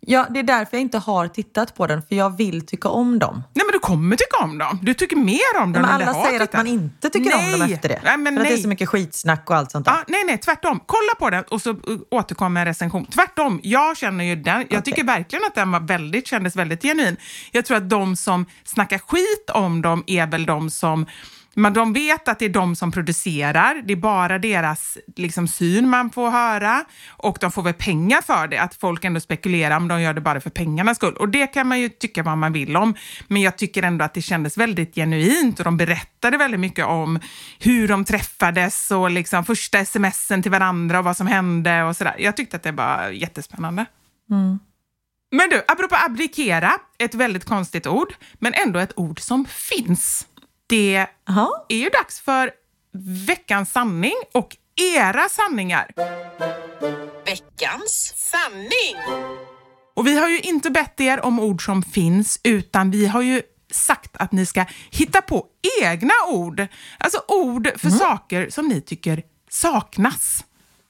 Ja, 0.00 0.26
det 0.30 0.38
är 0.38 0.42
därför 0.42 0.76
jag 0.76 0.80
inte 0.80 0.98
har 0.98 1.28
tittat 1.28 1.74
på 1.74 1.86
den, 1.86 2.02
för 2.02 2.14
jag 2.16 2.36
vill 2.36 2.66
tycka 2.66 2.88
om 2.88 3.18
dem. 3.18 3.34
Nej, 3.54 3.66
men 3.66 3.72
du 3.72 3.78
kommer 3.78 4.16
tycka 4.16 4.36
om 4.44 4.58
dem. 4.58 4.78
Du 4.82 4.94
tycker 4.94 5.16
mer 5.16 5.62
om 5.62 5.72
dem 5.72 5.82
Men 5.82 6.00
än 6.00 6.08
alla 6.08 6.24
säger 6.24 6.40
att 6.40 6.50
tittat. 6.50 6.54
man 6.54 6.66
inte 6.66 7.10
tycker 7.10 7.36
om 7.36 7.50
dem 7.50 7.60
Nej. 7.60 7.72
efter 7.72 7.88
det. 7.88 8.00
Nej, 8.04 8.16
men 8.16 8.34
för 8.34 8.40
att 8.40 8.46
det 8.46 8.52
är 8.52 8.54
nej. 8.54 8.62
så 8.62 8.68
mycket 8.68 8.88
skitsnack 8.88 9.50
och 9.50 9.56
allt 9.56 9.70
sånt 9.70 9.86
där. 9.86 9.92
Ja, 9.92 10.04
nej, 10.08 10.24
nej, 10.26 10.38
tvärtom. 10.38 10.80
Kolla 10.86 11.14
på 11.18 11.30
den 11.30 11.44
och 11.44 11.62
så 11.62 11.76
återkommer 12.10 12.60
en 12.60 12.66
recension. 12.66 13.06
Tvärtom, 13.06 13.60
jag 13.62 13.96
känner 13.96 14.24
ju 14.24 14.36
den. 14.36 14.66
Jag 14.70 14.84
tycker 14.84 15.04
verkligen 15.04 15.44
att 15.44 15.54
den 15.54 15.72
var 15.72 15.80
väldigt, 15.80 16.26
kändes 16.26 16.56
väldigt 16.56 16.82
genuin. 16.82 17.16
Jag 17.52 17.64
tror 17.64 17.76
att 17.76 17.90
de 17.90 18.16
som 18.16 18.46
snackar 18.64 18.98
skit 18.98 19.50
om 19.54 19.82
dem 19.82 20.04
är 20.06 20.26
väl 20.26 20.46
de 20.46 20.70
som 20.70 21.06
Men 21.56 21.72
de 21.72 21.92
vet 21.92 22.28
att 22.28 22.38
det 22.38 22.44
är 22.44 22.48
de 22.48 22.76
som 22.76 22.92
producerar, 22.92 23.82
det 23.84 23.92
är 23.92 23.96
bara 23.96 24.38
deras 24.38 24.98
liksom, 25.16 25.48
syn 25.48 25.88
man 25.88 26.10
får 26.10 26.30
höra 26.30 26.84
och 27.08 27.38
de 27.40 27.52
får 27.52 27.62
väl 27.62 27.74
pengar 27.74 28.22
för 28.22 28.48
det, 28.48 28.58
att 28.58 28.74
folk 28.74 29.04
ändå 29.04 29.20
spekulerar 29.20 29.76
om 29.76 29.88
de 29.88 30.02
gör 30.02 30.14
det 30.14 30.20
bara 30.20 30.40
för 30.40 30.50
pengarnas 30.50 30.96
skull. 30.96 31.14
Och 31.14 31.28
det 31.28 31.46
kan 31.46 31.66
man 31.66 31.80
ju 31.80 31.88
tycka 31.88 32.22
vad 32.22 32.38
man 32.38 32.52
vill 32.52 32.76
om, 32.76 32.94
men 33.28 33.42
jag 33.42 33.58
tycker 33.58 33.82
ändå 33.82 34.04
att 34.04 34.14
det 34.14 34.22
kändes 34.22 34.58
väldigt 34.58 34.94
genuint 34.94 35.58
och 35.58 35.64
de 35.64 35.76
berättade 35.76 36.36
väldigt 36.36 36.60
mycket 36.60 36.86
om 36.86 37.20
hur 37.58 37.88
de 37.88 38.04
träffades 38.04 38.90
och 38.90 39.10
liksom 39.10 39.44
första 39.44 39.84
smsen 39.84 40.42
till 40.42 40.50
varandra 40.50 40.98
och 40.98 41.04
vad 41.04 41.16
som 41.16 41.26
hände 41.26 41.82
och 41.82 41.96
sådär. 41.96 42.16
Jag 42.18 42.36
tyckte 42.36 42.56
att 42.56 42.62
det 42.62 42.72
var 42.72 43.08
jättespännande. 43.08 43.86
Men 45.30 45.50
du, 45.50 45.62
apropå 45.68 45.96
abdikera, 46.04 46.72
ett 46.98 47.14
väldigt 47.14 47.44
konstigt 47.44 47.86
ord, 47.86 48.14
men 48.34 48.54
ändå 48.54 48.78
ett 48.78 48.92
ord 48.96 49.20
som 49.20 49.44
finns. 49.44 50.26
Det 50.66 51.06
Aha. 51.28 51.66
är 51.68 51.76
ju 51.76 51.88
dags 51.88 52.20
för 52.20 52.50
veckans 53.26 53.72
sanning 53.72 54.14
och 54.34 54.56
era 54.96 55.28
sanningar. 55.28 55.90
Veckans 57.26 58.12
sanning! 58.16 58.96
Och 59.96 60.06
vi 60.06 60.18
har 60.18 60.28
ju 60.28 60.40
inte 60.40 60.70
bett 60.70 61.00
er 61.00 61.24
om 61.24 61.40
ord 61.40 61.64
som 61.64 61.82
finns, 61.82 62.40
utan 62.42 62.90
vi 62.90 63.06
har 63.06 63.22
ju 63.22 63.42
sagt 63.70 64.16
att 64.16 64.32
ni 64.32 64.46
ska 64.46 64.64
hitta 64.90 65.22
på 65.22 65.46
egna 65.82 66.14
ord. 66.28 66.66
Alltså 66.98 67.18
ord 67.28 67.68
för 67.76 67.90
saker 67.90 68.50
som 68.50 68.68
ni 68.68 68.80
tycker 68.80 69.22
saknas 69.50 70.44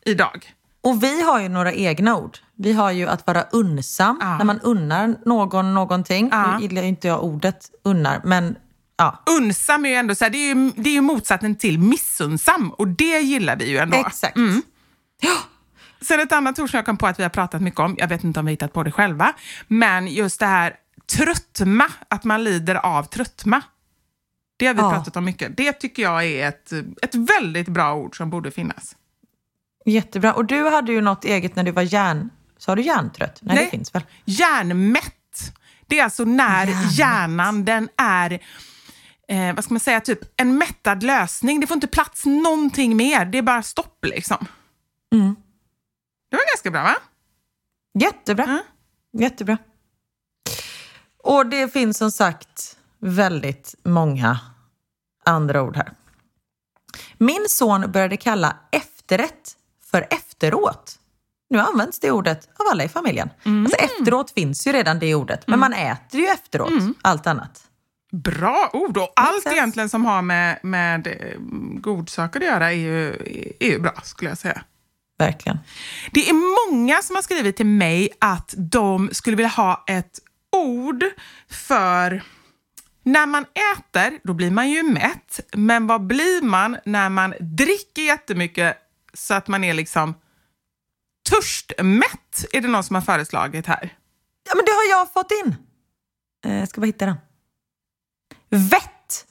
idag. 0.04 0.52
Och 0.82 1.02
vi 1.02 1.22
har 1.22 1.40
ju 1.40 1.48
några 1.48 1.72
egna 1.72 2.16
ord. 2.16 2.38
Vi 2.56 2.72
har 2.72 2.90
ju 2.90 3.08
att 3.08 3.26
vara 3.26 3.42
unnsam, 3.42 4.18
Ja. 4.20 4.38
när 4.38 4.44
man 4.44 4.60
unnar 4.60 5.14
någon 5.26 5.74
någonting. 5.74 6.28
Ja. 6.32 6.56
Nu 6.56 6.62
gillar 6.62 6.82
inte 6.82 7.08
jag 7.08 7.24
ordet 7.24 7.70
unnar, 7.82 8.20
men 8.24 8.56
ja. 8.96 9.22
Unsam 9.38 9.84
är 9.84 9.88
ju 9.88 9.94
ändå 9.94 10.14
så 10.14 10.24
här, 10.24 10.30
det 10.30 10.38
är 10.38 10.54
ju, 10.54 10.70
det 10.76 10.88
är 10.90 10.94
ju 10.94 11.00
motsatsen 11.00 11.56
till 11.56 11.78
missunnsam 11.78 12.70
och 12.70 12.88
det 12.88 13.20
gillar 13.20 13.56
vi 13.56 13.68
ju 13.70 13.78
ändå. 13.78 13.96
Exakt. 14.06 14.36
Sen 16.02 16.20
ett 16.20 16.32
annat 16.32 16.58
ord 16.58 16.70
som 16.70 16.76
jag 16.78 16.86
kom 16.86 16.96
på 16.96 17.06
att 17.06 17.18
vi 17.18 17.22
har 17.22 17.30
pratat 17.30 17.62
mycket 17.62 17.80
om, 17.80 17.94
jag 17.98 18.08
vet 18.08 18.24
inte 18.24 18.40
om 18.40 18.46
vi 18.46 18.50
har 18.50 18.54
hittat 18.54 18.72
på 18.72 18.82
det 18.82 18.92
själva, 18.92 19.32
men 19.68 20.06
just 20.08 20.40
det 20.40 20.46
här 20.46 20.74
tröttma, 21.16 21.86
att 22.10 22.24
man 22.24 22.44
lider 22.44 22.74
av 22.74 23.02
tröttma. 23.04 23.62
Det 24.56 24.66
har 24.66 24.74
vi 24.74 24.80
Ja. 24.80 24.90
pratat 24.90 25.16
om 25.16 25.24
mycket. 25.24 25.56
Det 25.56 25.72
tycker 25.72 26.02
jag 26.02 26.24
är 26.24 26.48
ett, 26.48 26.72
ett 27.02 27.14
väldigt 27.14 27.68
bra 27.68 27.94
ord 27.94 28.16
som 28.16 28.30
borde 28.30 28.50
finnas. 28.50 28.96
Jättebra. 29.86 30.32
Och 30.32 30.44
du 30.44 30.68
hade 30.70 30.92
ju 30.92 31.00
något 31.00 31.24
eget 31.24 31.56
när 31.56 31.62
du 31.64 31.70
var 31.70 31.82
hjärn... 31.82 32.30
Sa 32.58 32.74
du 32.74 32.82
hjärntrött? 32.82 33.38
Nej, 33.42 33.56
Nej. 33.56 33.64
det 33.64 33.70
finns 33.70 33.94
väl? 33.94 34.02
Hjärnmätt. 34.24 35.52
Det 35.86 35.98
är 35.98 36.04
alltså 36.04 36.24
när 36.24 36.66
Hjärnmätt. 36.66 36.92
hjärnan 36.98 37.64
den 37.64 37.88
är, 37.96 38.38
eh, 39.28 39.54
vad 39.54 39.64
ska 39.64 39.74
man 39.74 39.80
säga, 39.80 40.00
typ 40.00 40.18
en 40.36 40.58
mättad 40.58 41.02
lösning. 41.02 41.60
Det 41.60 41.66
får 41.66 41.74
inte 41.74 41.86
plats 41.86 42.26
någonting 42.26 42.96
mer. 42.96 43.24
Det 43.24 43.38
är 43.38 43.42
bara 43.42 43.62
stopp 43.62 44.04
liksom. 44.04 44.46
Mm. 45.14 45.36
Det 46.30 46.36
var 46.36 46.52
ganska 46.54 46.70
bra 46.70 46.82
va? 46.82 46.96
Jättebra. 47.98 48.44
Mm. 48.44 48.62
Jättebra. 49.12 49.58
Och 51.22 51.46
det 51.46 51.72
finns 51.72 51.98
som 51.98 52.10
sagt 52.10 52.76
väldigt 52.98 53.74
många 53.82 54.38
andra 55.24 55.62
ord 55.62 55.76
här. 55.76 55.92
Min 57.18 57.46
son 57.48 57.92
började 57.92 58.16
kalla 58.16 58.56
efterrätt 58.72 59.56
för 59.90 60.06
efteråt. 60.10 60.98
Nu 61.50 61.58
används 61.58 62.00
det 62.00 62.10
ordet 62.10 62.48
av 62.56 62.66
alla 62.70 62.84
i 62.84 62.88
familjen. 62.88 63.30
Mm. 63.44 63.64
Alltså 63.64 63.76
efteråt 63.76 64.30
finns 64.30 64.66
ju 64.66 64.72
redan 64.72 64.98
det 64.98 65.14
ordet, 65.14 65.46
men 65.46 65.58
man 65.58 65.72
äter 65.72 66.20
ju 66.20 66.26
efteråt 66.26 66.72
allt 67.02 67.26
annat. 67.26 67.63
Bra 68.14 68.70
ord! 68.72 68.96
Och 68.96 69.12
allt 69.16 69.46
egentligen 69.46 69.88
som 69.88 70.04
har 70.04 70.22
med, 70.22 70.58
med 70.62 71.06
eh, 71.06 71.38
godsaker 71.80 72.40
att 72.40 72.46
göra 72.46 72.72
är 72.72 72.76
ju, 72.76 73.08
är 73.60 73.70
ju 73.70 73.78
bra, 73.78 73.94
skulle 74.04 74.30
jag 74.30 74.38
säga. 74.38 74.62
Verkligen. 75.18 75.58
Det 76.12 76.28
är 76.28 76.70
många 76.70 77.02
som 77.02 77.16
har 77.16 77.22
skrivit 77.22 77.56
till 77.56 77.66
mig 77.66 78.08
att 78.18 78.54
de 78.56 79.08
skulle 79.12 79.36
vilja 79.36 79.50
ha 79.50 79.84
ett 79.86 80.20
ord 80.52 81.04
för 81.50 82.22
när 83.02 83.26
man 83.26 83.44
äter, 83.72 84.18
då 84.24 84.34
blir 84.34 84.50
man 84.50 84.70
ju 84.70 84.82
mätt. 84.82 85.40
Men 85.52 85.86
vad 85.86 86.06
blir 86.06 86.42
man 86.42 86.76
när 86.84 87.08
man 87.08 87.34
dricker 87.40 88.02
jättemycket 88.02 88.76
så 89.14 89.34
att 89.34 89.48
man 89.48 89.64
är 89.64 89.74
liksom 89.74 90.14
törstmätt? 91.30 92.44
Är 92.52 92.60
det 92.60 92.68
någon 92.68 92.84
som 92.84 92.94
har 92.94 93.02
föreslagit 93.02 93.66
här? 93.66 93.96
Ja, 94.48 94.52
men 94.56 94.64
det 94.64 94.70
har 94.70 94.98
jag 94.98 95.12
fått 95.12 95.30
in. 95.44 95.56
Eh, 96.46 96.58
jag 96.58 96.68
ska 96.68 96.80
bara 96.80 96.86
hitta 96.86 97.06
den. 97.06 97.16
Vett. 98.58 99.26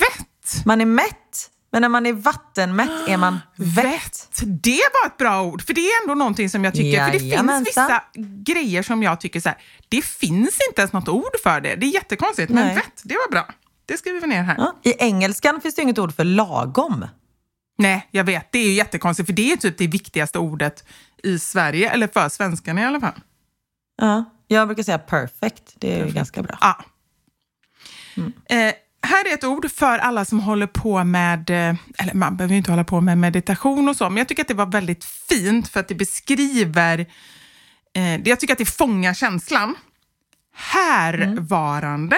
Vett! 0.00 0.64
Man 0.64 0.80
är 0.80 0.84
mätt, 0.86 1.50
men 1.72 1.82
när 1.82 1.88
man 1.88 2.06
är 2.06 2.12
vattenmätt 2.12 3.08
är 3.08 3.16
man 3.16 3.40
vett. 3.56 3.84
Vett. 3.84 4.40
Det 4.46 4.80
var 5.02 5.06
ett 5.10 5.16
bra 5.16 5.42
ord, 5.42 5.62
för 5.62 5.74
det 5.74 5.80
är 5.80 6.02
ändå 6.02 6.14
någonting 6.14 6.50
som 6.50 6.64
jag 6.64 6.74
tycker, 6.74 7.04
för 7.04 7.12
det 7.12 7.18
finns 7.18 7.32
Jajamensan. 7.32 7.64
vissa 7.64 8.02
grejer 8.44 8.82
som 8.82 9.02
jag 9.02 9.20
tycker 9.20 9.40
så 9.40 9.48
här, 9.48 9.58
det 9.88 10.04
finns 10.04 10.58
inte 10.68 10.80
ens 10.80 10.92
något 10.92 11.08
ord 11.08 11.36
för 11.42 11.60
det. 11.60 11.74
Det 11.76 11.86
är 11.86 11.90
jättekonstigt, 11.90 12.50
men 12.52 12.66
Nej. 12.66 12.74
vett, 12.74 13.02
det 13.04 13.14
var 13.14 13.30
bra. 13.30 13.48
Det 13.86 13.98
skriver 13.98 14.20
vi 14.20 14.26
ner 14.26 14.42
här. 14.42 14.54
Ja. 14.58 14.76
I 14.82 14.92
engelskan 14.98 15.60
finns 15.60 15.74
det 15.74 15.82
inget 15.82 15.98
ord 15.98 16.14
för 16.16 16.24
lagom. 16.24 17.06
Nej, 17.78 18.08
jag 18.10 18.24
vet, 18.24 18.52
det 18.52 18.58
är 18.58 18.66
ju 18.66 18.72
jättekonstigt, 18.72 19.26
för 19.26 19.32
det 19.32 19.52
är 19.52 19.56
typ 19.56 19.78
det 19.78 19.86
viktigaste 19.86 20.38
ordet 20.38 20.84
i 21.22 21.38
Sverige, 21.38 21.90
eller 21.90 22.06
för 22.08 22.28
svenskarna 22.28 22.80
i 22.80 22.84
alla 22.84 23.00
fall. 23.00 23.20
Ja. 24.02 24.24
Jag 24.48 24.68
brukar 24.68 24.82
säga 24.82 24.98
perfect, 24.98 25.74
det 25.74 26.00
är 26.00 26.06
ju 26.06 26.12
ganska 26.12 26.42
bra. 26.42 26.58
Ja. 26.60 26.84
Eh, 28.48 28.74
här 29.02 29.28
är 29.28 29.34
ett 29.34 29.44
ord 29.44 29.70
för 29.70 29.98
alla 29.98 30.24
som 30.24 30.40
håller 30.40 30.66
på 30.66 31.04
med, 31.04 31.50
eh, 31.50 31.74
eller 31.98 32.14
man 32.14 32.36
behöver 32.36 32.52
ju 32.52 32.58
inte 32.58 32.70
hålla 32.70 32.84
på 32.84 33.00
med 33.00 33.18
meditation 33.18 33.88
och 33.88 33.96
så, 33.96 34.10
men 34.10 34.16
jag 34.16 34.28
tycker 34.28 34.42
att 34.42 34.48
det 34.48 34.54
var 34.54 34.66
väldigt 34.66 35.04
fint 35.04 35.68
för 35.68 35.80
att 35.80 35.88
det 35.88 35.94
beskriver, 35.94 37.06
eh, 37.94 38.28
jag 38.28 38.40
tycker 38.40 38.54
att 38.54 38.58
det 38.58 38.76
fångar 38.76 39.14
känslan. 39.14 39.74
Härvarande. 40.54 42.16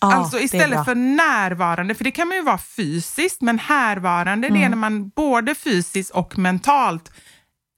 Ja, 0.00 0.14
alltså 0.14 0.36
det 0.36 0.42
är 0.42 0.44
istället 0.44 0.84
för 0.84 0.94
närvarande, 0.94 1.94
för 1.94 2.04
det 2.04 2.10
kan 2.10 2.28
man 2.28 2.36
ju 2.36 2.42
vara 2.42 2.58
fysiskt, 2.58 3.40
men 3.40 3.58
härvarande 3.58 4.48
det 4.48 4.62
är 4.62 4.68
när 4.68 4.76
man 4.76 5.08
både 5.08 5.54
fysiskt 5.54 6.10
och 6.10 6.38
mentalt 6.38 7.12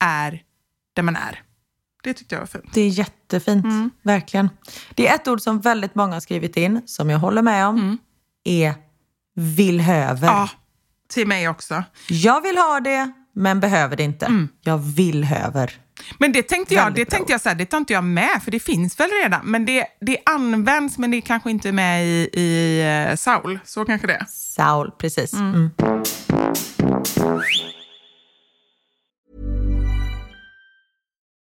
är 0.03 0.41
där 0.95 1.03
man 1.03 1.15
är. 1.15 1.44
Det 2.05 2.13
tyckte 2.13 2.35
jag 2.35 2.39
var 2.39 2.47
fint. 2.47 2.63
Det 2.73 2.81
är 2.81 2.87
jättefint, 2.89 3.65
Mm. 3.65 3.89
verkligen. 4.03 4.49
Det 4.95 5.07
är 5.07 5.15
ett 5.15 5.27
ord 5.27 5.41
som 5.41 5.59
väldigt 5.61 5.95
många 5.95 6.13
har 6.13 6.19
skrivit 6.19 6.57
in, 6.57 6.81
som 6.85 7.09
jag 7.09 7.19
håller 7.19 7.41
med 7.41 7.67
om, 7.67 7.97
är 8.43 8.73
villhöver. 9.35 10.27
Mm. 10.27 10.39
Ja, 10.39 10.49
till 11.09 11.27
mig 11.27 11.49
också. 11.49 11.83
Jag 12.09 12.41
vill 12.41 12.57
ha 12.57 12.79
det, 12.79 13.11
men 13.35 13.59
behöver 13.59 13.95
det 13.97 14.03
inte. 14.03 14.25
Mm. 14.25 14.47
Jag 14.61 14.77
villhöver. 14.77 15.71
Men 16.19 16.31
det 16.31 16.43
tänkte 16.43 16.73
jag, 16.73 16.93
det 16.93 17.05
tänkte 17.05 17.31
jag 17.31 17.41
så 17.41 17.49
här, 17.49 17.55
det 17.55 17.65
tar 17.65 17.77
inte 17.77 17.93
jag 17.93 18.03
med, 18.03 18.41
för 18.43 18.51
det 18.51 18.59
finns 18.59 18.99
väl 18.99 19.09
redan. 19.23 19.41
Men 19.45 19.65
det, 19.65 19.85
det 20.01 20.17
används, 20.25 20.97
men 20.97 21.11
det 21.11 21.17
är 21.17 21.21
kanske 21.21 21.51
inte 21.51 21.71
med 21.71 22.05
i, 22.05 22.29
i 22.33 22.81
eh, 23.09 23.15
Saul. 23.15 23.59
Så 23.65 23.85
kanske 23.85 24.07
det 24.07 24.13
är. 24.13 24.25
Saul, 24.29 24.91
precis. 24.97 25.33
Mm. 25.33 25.69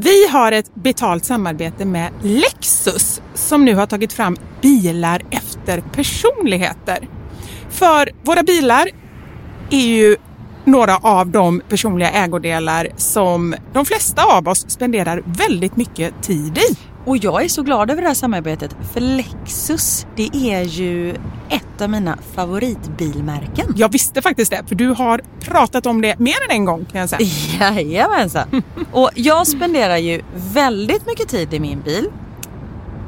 Vi 0.00 0.28
har 0.28 0.52
ett 0.52 0.74
betalt 0.74 1.24
samarbete 1.24 1.84
med 1.84 2.12
Lexus 2.22 3.22
som 3.34 3.64
nu 3.64 3.74
har 3.74 3.86
tagit 3.86 4.12
fram 4.12 4.36
bilar 4.62 5.22
efter 5.30 5.80
personligheter. 5.80 7.08
För 7.70 8.10
våra 8.22 8.42
bilar 8.42 8.88
är 9.70 9.86
ju 9.86 10.16
några 10.64 10.96
av 10.96 11.26
de 11.26 11.62
personliga 11.68 12.10
ägodelar 12.10 12.88
som 12.96 13.54
de 13.72 13.84
flesta 13.84 14.24
av 14.24 14.48
oss 14.48 14.70
spenderar 14.70 15.22
väldigt 15.26 15.76
mycket 15.76 16.22
tid 16.22 16.58
i. 16.58 16.76
Och 17.04 17.16
jag 17.16 17.44
är 17.44 17.48
så 17.48 17.62
glad 17.62 17.90
över 17.90 18.02
det 18.02 18.08
här 18.08 18.14
samarbetet 18.14 18.76
för 18.92 19.00
Lexus 19.00 20.06
det 20.16 20.30
är 20.34 20.62
ju 20.62 21.14
ett 21.50 21.80
av 21.80 21.90
mina 21.90 22.18
favoritbilmärken. 22.34 23.74
Jag 23.76 23.92
visste 23.92 24.22
faktiskt 24.22 24.50
det, 24.50 24.62
för 24.68 24.74
du 24.74 24.88
har 24.88 25.20
pratat 25.40 25.86
om 25.86 26.00
det 26.00 26.18
mer 26.18 26.36
än 26.48 26.56
en 26.56 26.64
gång 26.64 26.84
kan 26.84 27.00
jag 27.00 27.10
säga. 27.10 27.20
Jajamensan. 27.58 28.62
Och 28.92 29.10
jag 29.14 29.46
spenderar 29.46 29.96
ju 29.96 30.22
väldigt 30.34 31.06
mycket 31.06 31.28
tid 31.28 31.54
i 31.54 31.60
min 31.60 31.80
bil. 31.80 32.08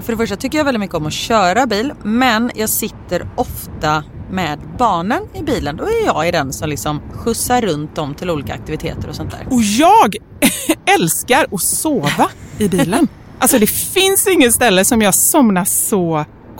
För 0.00 0.12
det 0.12 0.16
första 0.16 0.36
tycker 0.36 0.58
jag 0.58 0.64
väldigt 0.64 0.80
mycket 0.80 0.96
om 0.96 1.06
att 1.06 1.12
köra 1.12 1.66
bil 1.66 1.92
men 2.02 2.50
jag 2.54 2.68
sitter 2.68 3.28
ofta 3.36 4.04
med 4.30 4.58
barnen 4.78 5.22
i 5.34 5.42
bilen. 5.42 5.76
Då 5.76 5.84
är 5.84 6.06
jag 6.06 6.28
i 6.28 6.30
den 6.30 6.52
som 6.52 6.68
liksom 6.68 7.00
skjutsar 7.12 7.62
runt 7.62 7.96
dem 7.96 8.14
till 8.14 8.30
olika 8.30 8.54
aktiviteter 8.54 9.08
och 9.08 9.14
sånt 9.14 9.30
där. 9.30 9.46
Och 9.50 9.62
jag 9.62 10.16
älskar 10.98 11.46
att 11.52 11.62
sova 11.62 12.30
i 12.58 12.68
bilen. 12.68 13.08
Alltså 13.38 13.58
det 13.58 13.66
finns 13.66 14.26
inget 14.26 14.52
ställe 14.52 14.84
som 14.84 15.02
jag 15.02 15.14
somnar 15.14 15.64
så 15.64 16.24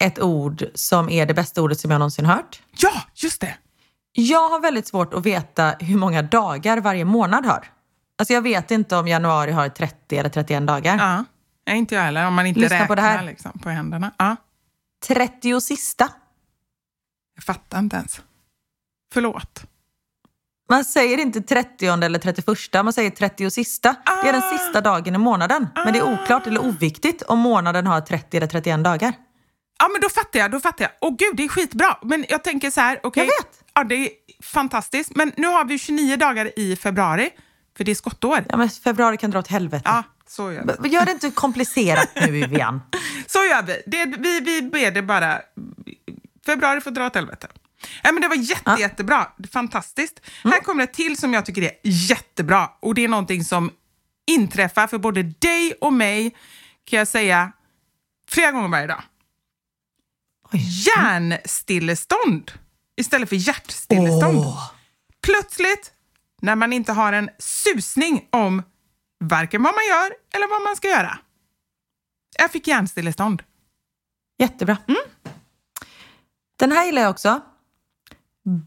ett 0.00 0.18
ord 0.22 0.64
som 0.74 1.08
är 1.08 1.26
det 1.26 1.34
bästa 1.34 1.62
ordet 1.62 1.80
som 1.80 1.90
jag 1.90 1.98
någonsin 1.98 2.26
hört. 2.26 2.62
Ja, 2.76 2.92
just 3.14 3.40
det! 3.40 3.54
Jag 4.12 4.48
har 4.48 4.60
väldigt 4.60 4.86
svårt 4.88 5.14
att 5.14 5.26
veta 5.26 5.74
hur 5.80 5.96
många 5.96 6.22
dagar 6.22 6.78
varje 6.80 7.04
månad 7.04 7.46
har. 7.46 7.66
Alltså 8.18 8.34
jag 8.34 8.42
vet 8.42 8.70
inte 8.70 8.96
om 8.96 9.08
januari 9.08 9.52
har 9.52 9.68
30 9.68 10.16
eller 10.18 10.28
31 10.30 10.66
dagar. 10.66 10.98
Ja, 10.98 11.24
Nej, 11.66 11.78
inte 11.78 11.94
jag 11.94 12.02
heller. 12.02 12.26
Om 12.26 12.34
man 12.34 12.46
inte 12.46 12.60
Lyssna 12.60 12.74
räknar 12.74 12.86
på 12.86 12.94
det 12.94 13.02
här. 13.02 13.24
Liksom, 13.24 13.58
på 13.58 13.68
händerna. 13.70 14.10
Ja, 14.18 14.36
30 15.06 15.60
sista. 15.60 16.08
jag 17.34 17.44
fattar 17.44 17.78
inte 17.78 17.96
ens. 17.96 18.20
Förlåt. 19.12 19.64
Man 20.70 20.84
säger 20.84 21.18
inte 21.18 21.40
30 21.40 21.86
eller 21.86 22.18
31, 22.18 22.84
man 22.84 22.92
säger 22.92 23.10
30 23.10 23.50
sista. 23.50 23.96
Det 24.22 24.28
är 24.28 24.32
den 24.32 24.42
Ah. 24.44 24.58
sista 24.58 24.80
dagen 24.80 25.14
i 25.14 25.18
månaden. 25.18 25.66
Men 25.74 25.92
det 25.92 25.98
är 25.98 26.12
oklart 26.14 26.46
eller 26.46 26.64
oviktigt 26.66 27.22
om 27.22 27.38
månaden 27.38 27.86
har 27.86 28.00
30 28.00 28.36
eller 28.36 28.46
31 28.46 28.84
dagar. 28.84 29.12
Ja, 29.80 29.88
men 29.88 30.00
då 30.00 30.08
fattar 30.08 30.38
jag. 30.38 30.50
Då 30.50 30.60
fattar 30.60 30.84
jag. 30.84 30.90
Åh 31.00 31.16
gud, 31.18 31.36
det 31.36 31.44
är 31.44 31.48
skitbra. 31.48 31.98
Men 32.02 32.24
jag 32.28 32.44
tänker 32.44 32.70
så 32.70 32.80
här, 32.80 33.00
okej. 33.02 33.20
Jag 33.20 33.44
vet. 33.44 33.64
Ja, 33.74 33.84
det 33.84 33.94
är 33.94 34.10
fantastiskt. 34.42 35.16
Men 35.16 35.32
nu 35.36 35.46
har 35.46 35.64
vi 35.64 35.78
29 35.78 36.16
dagar 36.16 36.58
i 36.58 36.76
februari, 36.76 37.30
för 37.76 37.84
det 37.84 37.90
är 37.90 37.94
skottår. 37.94 38.44
Ja, 38.48 38.56
men 38.56 38.70
februari 38.70 39.16
kan 39.16 39.30
dra 39.30 39.38
åt 39.38 39.48
helvete. 39.48 39.82
Ja, 39.84 40.02
så 40.26 40.52
gör 40.52 40.76
vi. 40.82 40.88
Gör 40.88 41.04
det 41.04 41.12
inte 41.12 41.30
komplicerat 41.30 42.08
nu 42.14 42.30
Vivian. 42.32 42.80
Så 43.26 43.38
gör 43.38 43.62
vi. 43.62 43.82
Det, 43.86 44.04
vi, 44.18 44.40
vi 44.40 44.62
ber 44.62 44.90
det 44.90 45.02
bara. 45.02 45.40
Februari 46.46 46.80
får 46.80 46.90
dra 46.90 47.06
åt 47.06 47.14
helvete. 47.14 47.48
Ja, 48.02 48.12
men 48.12 48.22
det 48.22 48.28
var 48.28 48.36
jätte, 48.36 48.62
Ja. 48.66 48.78
jättebra. 48.78 49.26
Fantastiskt. 49.52 50.20
Här 50.44 50.60
kommer 50.60 50.84
ett 50.84 50.92
till 50.94 51.16
som 51.16 51.34
jag 51.34 51.46
tycker 51.46 51.62
är 51.62 51.70
jättebra. 51.82 52.70
Och 52.80 52.94
det 52.94 53.04
är 53.04 53.08
någonting 53.08 53.44
som 53.44 53.70
inträffar 54.26 54.86
för 54.86 54.98
både 54.98 55.22
dig 55.22 55.72
och 55.80 55.92
mig, 55.92 56.36
kan 56.84 56.98
jag 56.98 57.08
säga, 57.08 57.52
flera 58.30 58.52
gånger 58.52 58.68
varje 58.68 58.86
dag. 58.86 59.02
Hjärnstillestånd 60.52 62.52
istället 62.96 63.28
för 63.28 63.36
hjärtstillestånd. 63.36 64.44
Plötsligt, 65.22 65.92
när 66.42 66.56
man 66.56 66.72
inte 66.72 66.92
har 66.92 67.12
en 67.12 67.30
susning 67.38 68.28
om 68.30 68.62
varken 69.24 69.62
vad 69.62 69.74
man 69.74 69.86
gör 69.86 70.12
eller 70.34 70.50
vad 70.50 70.62
man 70.62 70.76
ska 70.76 70.88
göra. 70.88 71.18
Jag 72.38 72.50
fick 72.50 72.66
hjärnstillestånd. 72.66 73.42
Jättebra. 74.38 74.76
Den 76.58 76.72
här 76.72 76.86
gillar 76.86 77.02
jag 77.02 77.10
också. 77.10 77.40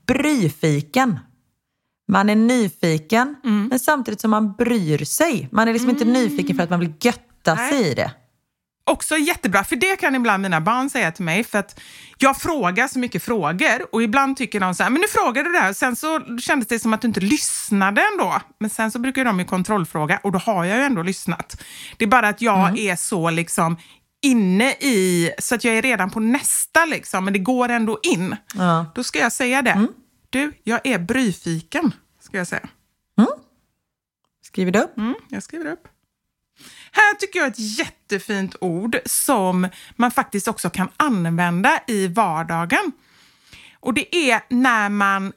Bryfiken. 0.08 1.20
Man 2.08 2.30
är 2.30 2.36
nyfiken, 2.36 3.36
men 3.44 3.80
samtidigt 3.80 4.22
som 4.22 4.32
man 4.32 4.54
bryr 4.54 5.06
sig. 5.06 5.50
Man 5.52 5.68
är 5.68 5.74
liksom 5.74 5.90
inte 5.90 6.06
nyfiken 6.06 6.56
för 6.56 6.64
att 6.64 6.70
man 6.70 6.80
vill 6.80 6.94
götta 7.02 7.56
Nej. 7.56 7.72
sig 7.72 7.92
i 7.92 7.94
det. 7.94 8.12
Också 8.86 9.18
jättebra, 9.18 9.64
för 9.64 9.76
det 9.76 9.96
kan 9.96 10.16
ibland 10.16 10.44
mina 10.44 10.62
barn 10.62 10.90
säga 10.90 11.12
till 11.12 11.26
mig, 11.26 11.44
för 11.44 11.60
att 11.60 11.80
jag 12.18 12.38
frågar 12.38 12.88
så 12.88 13.00
mycket 13.00 13.24
frågor 13.24 13.96
och 13.96 14.04
ibland 14.04 14.38
tycker 14.38 14.60
de 14.60 14.76
så 14.76 14.84
här, 14.84 14.90
men 14.90 15.02
nu 15.02 15.08
frågar 15.08 15.44
du 15.44 15.52
det 15.52 15.60
här, 15.60 15.74
sen 15.74 15.96
så 15.96 16.38
kändes 16.40 16.68
det 16.68 16.80
som 16.80 16.94
att 16.94 17.02
du 17.02 17.08
inte 17.08 17.20
lyssnade 17.20 18.02
ändå. 18.14 18.42
Men 18.60 18.70
sen 18.70 18.92
så 18.92 19.00
brukar 19.00 19.26
de 19.26 19.40
ju 19.40 19.46
kontrollfråga 19.46 20.20
och 20.24 20.32
då 20.32 20.40
har 20.40 20.66
jag 20.66 20.78
ju 20.78 20.84
ändå 20.84 21.04
lyssnat. 21.04 21.64
Det 21.98 22.06
är 22.06 22.10
bara 22.10 22.28
att 22.28 22.42
jag 22.42 22.80
är 22.80 22.96
så 22.96 23.30
liksom 23.30 23.78
inne 24.22 24.72
i, 24.72 25.32
så 25.40 25.56
att 25.56 25.64
jag 25.64 25.76
är 25.76 25.82
redan 25.82 26.10
på 26.10 26.20
nästa 26.20 26.86
liksom, 26.86 27.26
men 27.26 27.34
det 27.34 27.40
går 27.40 27.70
ändå 27.70 28.00
in. 28.04 28.36
Ja. 28.56 28.86
Då 28.96 29.04
ska 29.04 29.20
jag 29.20 29.32
säga 29.32 29.62
det. 29.62 29.88
Du, 30.30 30.52
jag 30.64 30.80
är 30.84 31.00
bryfiken, 31.00 31.92
ska 32.20 32.38
jag 32.38 32.48
säga. 32.48 32.68
Skriver 34.46 34.72
du 34.72 34.80
upp? 34.80 34.98
Mm, 34.98 35.16
jag 35.30 35.44
skriver 35.44 35.72
upp. 35.72 35.88
Här 36.96 37.16
tycker 37.20 37.40
jag 37.40 37.48
ett 37.48 37.78
jättefint 37.78 38.56
ord 38.62 38.98
som 39.06 39.68
man 39.96 40.12
faktiskt 40.12 40.48
också 40.48 40.70
kan 40.70 40.90
använda 40.98 41.80
i 41.88 42.08
vardagen. 42.08 42.92
Och 43.80 43.94
det 43.94 44.16
är 44.16 44.42
när 44.50 44.90
man 44.90 45.34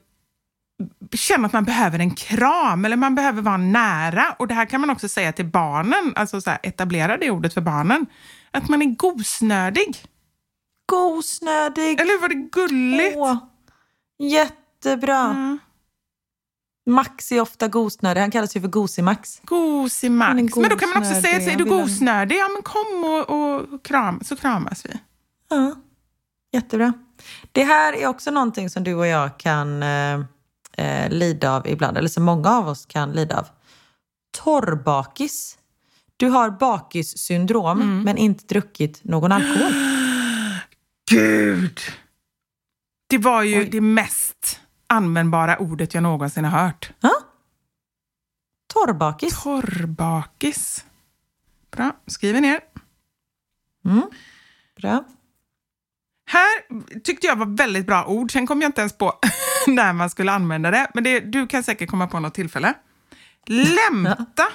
känner 1.13 1.45
att 1.45 1.53
man 1.53 1.63
behöver 1.63 1.99
en 1.99 2.15
kram 2.15 2.85
eller 2.85 2.97
man 2.97 3.15
behöver 3.15 3.41
vara 3.41 3.57
nära. 3.57 4.35
Och 4.39 4.47
det 4.47 4.53
här 4.53 4.65
kan 4.65 4.81
man 4.81 4.89
också 4.89 5.09
säga 5.09 5.31
till 5.31 5.45
barnen, 5.45 6.13
alltså 6.15 6.41
så 6.41 6.49
här, 6.49 6.59
etablera 6.63 7.17
det 7.17 7.31
ordet 7.31 7.53
för 7.53 7.61
barnen. 7.61 8.05
Att 8.51 8.69
man 8.69 8.81
är 8.81 8.85
gosnödig. 8.85 10.05
Gosnödig. 10.85 11.99
Eller 11.99 12.11
hur? 12.11 12.21
Var 12.21 12.29
det 12.29 12.35
gulligt? 12.35 13.17
Åh, 13.17 13.37
jättebra. 14.19 15.23
Mm. 15.23 15.59
Max 16.87 17.31
är 17.31 17.41
ofta 17.41 17.67
gosnödig. 17.67 18.21
Han 18.21 18.31
kallas 18.31 18.55
ju 18.55 18.61
för 18.61 18.67
Gosimax. 18.67 19.41
Gosimax. 19.43 20.55
Men 20.55 20.69
då 20.69 20.75
kan 20.75 20.89
man 20.89 20.97
också 20.97 21.21
säga, 21.21 21.51
är 21.53 21.57
du 21.57 21.65
gosnödig? 21.65 22.35
Ja 22.37 22.49
men 22.53 22.61
kom 22.61 23.03
och, 23.03 23.29
och 23.29 23.85
kram, 23.85 24.21
så 24.25 24.35
kramas 24.35 24.85
vi. 24.85 24.89
Ja, 25.49 25.75
jättebra. 26.53 26.93
Det 27.51 27.63
här 27.63 27.93
är 27.93 28.07
också 28.07 28.31
någonting 28.31 28.69
som 28.69 28.83
du 28.83 28.93
och 28.93 29.07
jag 29.07 29.37
kan 29.39 29.83
eh, 29.83 30.19
eh, 30.77 31.09
lida 31.09 31.51
av 31.51 31.67
ibland, 31.67 31.97
eller 31.97 32.09
som 32.09 32.23
många 32.23 32.49
av 32.49 32.67
oss 32.67 32.85
kan 32.85 33.11
lida 33.11 33.39
av. 33.39 33.47
Torrbakis. 34.43 35.57
Du 36.17 36.27
har 36.29 36.49
bakissyndrom 36.49 37.81
Mm. 37.81 38.01
men 38.03 38.17
inte 38.17 38.45
druckit 38.45 39.03
någon 39.03 39.31
alkohol. 39.31 39.71
Gud! 41.11 41.79
Det 43.09 43.17
var 43.17 43.43
ju 43.43 43.65
det 43.65 43.81
mest 43.81 44.59
användbara 44.87 45.57
ordet 45.57 45.93
jag 45.93 46.03
någonsin 46.03 46.45
har 46.45 46.59
hört. 46.59 46.91
Ja? 46.99 47.11
Torrbakis. 48.73 49.43
Torrbakis. 49.43 50.85
Bra, 51.71 51.91
skriver 52.07 52.41
ner. 52.41 52.59
Mm. 53.85 54.03
Bra. 54.81 55.03
Här 56.29 56.49
tyckte 56.99 57.27
jag 57.27 57.35
var 57.35 57.57
väldigt 57.57 57.85
bra 57.85 58.05
ord. 58.05 58.31
Sen 58.31 58.47
kom 58.47 58.61
jag 58.61 58.69
inte 58.69 58.81
ens 58.81 58.97
på 58.97 59.19
när 59.67 59.93
man 59.93 60.09
skulle 60.09 60.31
använda 60.31 60.71
det. 60.71 60.91
Men 60.93 61.03
det, 61.03 61.19
du 61.19 61.47
kan 61.47 61.63
säkert 61.63 61.89
komma 61.89 62.07
på 62.07 62.19
något 62.19 62.33
tillfälle. 62.33 62.73
Lämta. 63.45 64.47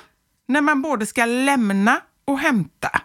när 0.49 0.61
man 0.61 0.83
både 0.83 1.07
ska 1.07 1.25
lämna 1.25 2.01
och 2.25 2.39
hämta. 2.39 3.03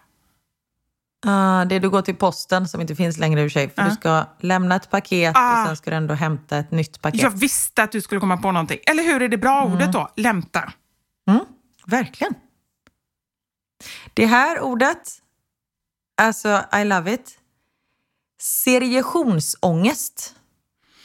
Ah, 1.25 1.65
det 1.65 1.75
är 1.75 1.79
du 1.79 1.89
går 1.89 2.01
till 2.01 2.15
posten 2.15 2.67
som 2.67 2.81
inte 2.81 2.95
finns 2.95 3.17
längre 3.17 3.41
i 3.41 3.47
och 3.47 3.51
för 3.51 3.59
sig. 3.59 3.69
För 3.69 3.81
Ja. 3.81 3.89
du 3.89 3.95
ska 3.95 4.25
lämna 4.39 4.75
ett 4.75 4.89
paket 4.89 5.33
Ah. 5.37 5.61
och 5.61 5.67
sen 5.67 5.77
ska 5.77 5.89
du 5.89 5.95
ändå 5.95 6.13
hämta 6.13 6.57
ett 6.57 6.71
nytt 6.71 7.01
paket. 7.01 7.21
Jag 7.21 7.29
visste 7.31 7.83
att 7.83 7.91
du 7.91 8.01
skulle 8.01 8.21
komma 8.21 8.37
på 8.37 8.51
någonting. 8.51 8.79
Eller 8.85 9.03
hur 9.03 9.21
är 9.21 9.29
det 9.29 9.37
bra 9.37 9.63
ordet 9.65 9.91
då? 9.93 10.09
Lämta. 10.15 10.73
Mm, 11.29 11.45
verkligen. 11.85 12.33
Det 14.13 14.25
här 14.25 14.59
ordet, 14.61 15.21
alltså 16.21 16.63
I 16.81 16.83
love 16.83 17.13
it. 17.13 17.39
Seriationsångest. 18.41 20.35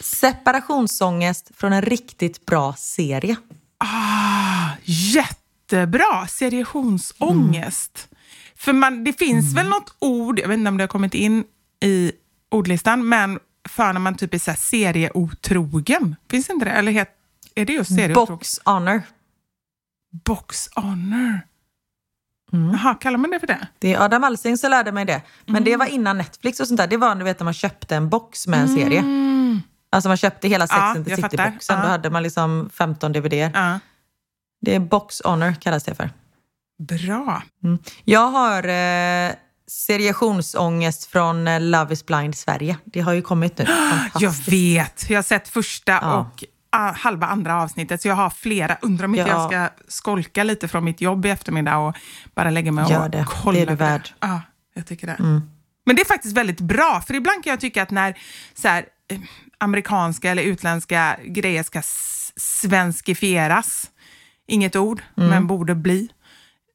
Separationsångest 0.01 1.51
från 1.57 1.73
en 1.73 1.83
riktigt 1.83 2.47
bra 2.47 2.75
serie. 2.75 3.37
Ah, 3.79 4.69
jättebra! 4.85 6.27
Seriationsångest. 6.29 8.09
För 8.63 8.73
man, 8.73 9.05
det 9.05 9.13
finns 9.13 9.55
väl 9.57 9.69
något 9.69 9.95
ord, 9.99 10.39
jag 10.39 10.49
vet 10.49 10.59
inte 10.59 10.69
om 10.69 10.77
det 10.77 10.83
har 10.83 10.89
kommit 10.89 11.15
in 11.15 11.45
i 11.81 12.13
ordlistan, 12.51 13.09
men 13.09 13.39
för 13.69 13.93
när 13.93 14.01
man 14.01 14.15
typ 14.17 14.35
är 14.35 14.39
så 14.39 14.51
här 14.51 14.59
serieotrogen. 14.59 16.17
Finns 16.31 16.51
inte 16.51 16.65
det? 16.65 16.71
Eller 16.71 16.93
het, 16.93 17.09
är 17.55 17.65
det 17.67 17.73
just 17.73 17.95
serieotrogen? 17.95 18.37
Box 18.37 18.61
honor. 18.65 19.03
Box 20.25 20.69
honor. 20.75 21.41
Jaha, 22.73 22.95
kallar 22.95 23.19
man 23.19 23.31
det 23.31 23.41
för 23.41 23.47
det? 23.47 23.67
Det 23.79 23.95
är 23.95 24.05
Adam 24.05 24.25
Alsing 24.25 24.57
som 24.57 24.71
lärde 24.71 24.93
mig 24.93 25.05
det. 25.05 25.23
Men 25.47 25.65
det 25.65 25.77
var 25.77 25.87
innan 25.87 26.19
Netflix 26.19 26.61
och 26.61 26.69
sånt 26.69 26.79
där. 26.79 26.87
Det 26.87 26.97
var 26.97 27.15
du 27.15 27.25
vet 27.25 27.39
när 27.41 27.45
man 27.45 27.55
köpte 27.55 27.97
en 27.97 28.09
box 28.09 28.47
med 28.47 28.61
en 28.61 28.69
serie. 28.69 29.05
Alltså 29.91 30.09
man 30.09 30.17
köpte 30.17 30.49
hela 30.49 30.67
Sex 30.67 30.77
Ja, 30.79 30.83
and 30.95 31.05
the. 31.07 31.17
City-boxen. 31.17 31.81
Då 31.81 31.87
Ja. 31.87 31.89
hade 31.91 32.11
man 32.11 32.23
liksom 32.23 32.71
15 32.73 33.13
dvd 33.13 33.35
Ja. 33.55 33.79
Det 34.61 34.75
är 34.75 34.81
box 34.81 35.21
honor 35.25 35.55
kallas 35.61 35.85
det 35.85 35.95
för. 35.95 36.11
Bra. 36.89 37.43
Jag 38.05 38.29
har 38.31 38.69
eh, 38.69 39.33
seriationsångest 39.71 41.05
från 41.05 41.49
eh, 41.49 41.61
Love 41.61 41.93
is 41.93 42.07
blind 42.07 42.35
Sverige. 42.37 42.77
Det 42.85 43.01
har 43.01 43.13
ju 43.13 43.23
kommit 43.23 43.59
nu. 43.59 43.67
Jag 44.21 44.35
vet. 44.51 45.11
Jag 45.11 45.19
har 45.19 45.23
sett 45.23 45.49
första 45.49 45.93
Ja. 45.93 46.15
och 46.17 46.45
ah, 46.71 46.93
halva 46.93 47.27
andra 47.27 47.63
avsnittet, 47.63 48.03
så 48.03 48.09
jag 48.09 48.15
har 48.15 48.31
flera. 48.31 48.77
Undrar 48.83 49.05
om 49.05 49.15
inte 49.15 49.31
Ja. 49.31 49.37
jag 49.53 49.69
ska 49.71 49.85
skolka 49.89 50.45
lite 50.45 50.69
från 50.69 50.85
mitt 50.85 51.01
jobb 51.01 51.27
i 51.27 51.29
eftermiddag 51.31 51.77
och 51.79 51.95
bara 52.35 52.51
lägga 52.51 52.73
mig 52.73 52.91
Gör 52.91 53.05
och 53.05 53.11
det. 53.11 53.27
kolla 53.29 53.57
Det 53.59 53.63
är 53.63 53.67
du 53.67 53.75
värd. 53.75 54.09
Mm. 54.23 54.35
Ja, 54.35 54.41
jag 54.75 54.87
tycker 54.87 55.07
det. 55.07 55.17
Men 55.87 55.97
det 55.97 56.03
är 56.03 56.07
faktiskt 56.07 56.37
väldigt 56.37 56.61
bra, 56.61 57.03
för 57.07 57.15
ibland 57.15 57.45
kan 57.45 57.51
jag 57.51 57.61
tycka 57.61 57.83
att 57.83 57.91
när 57.91 58.19
så 58.55 58.69
här, 58.69 58.85
eh, 59.11 59.19
amerikanska 59.59 60.31
eller 60.31 60.43
utländska 60.43 61.17
grejer 61.25 61.63
ska 61.63 61.83
svenskifieras, 62.37 63.91
inget 64.47 64.77
ord, 64.77 65.03
men 65.15 65.47
borde 65.47 65.75
bli, 65.75 66.09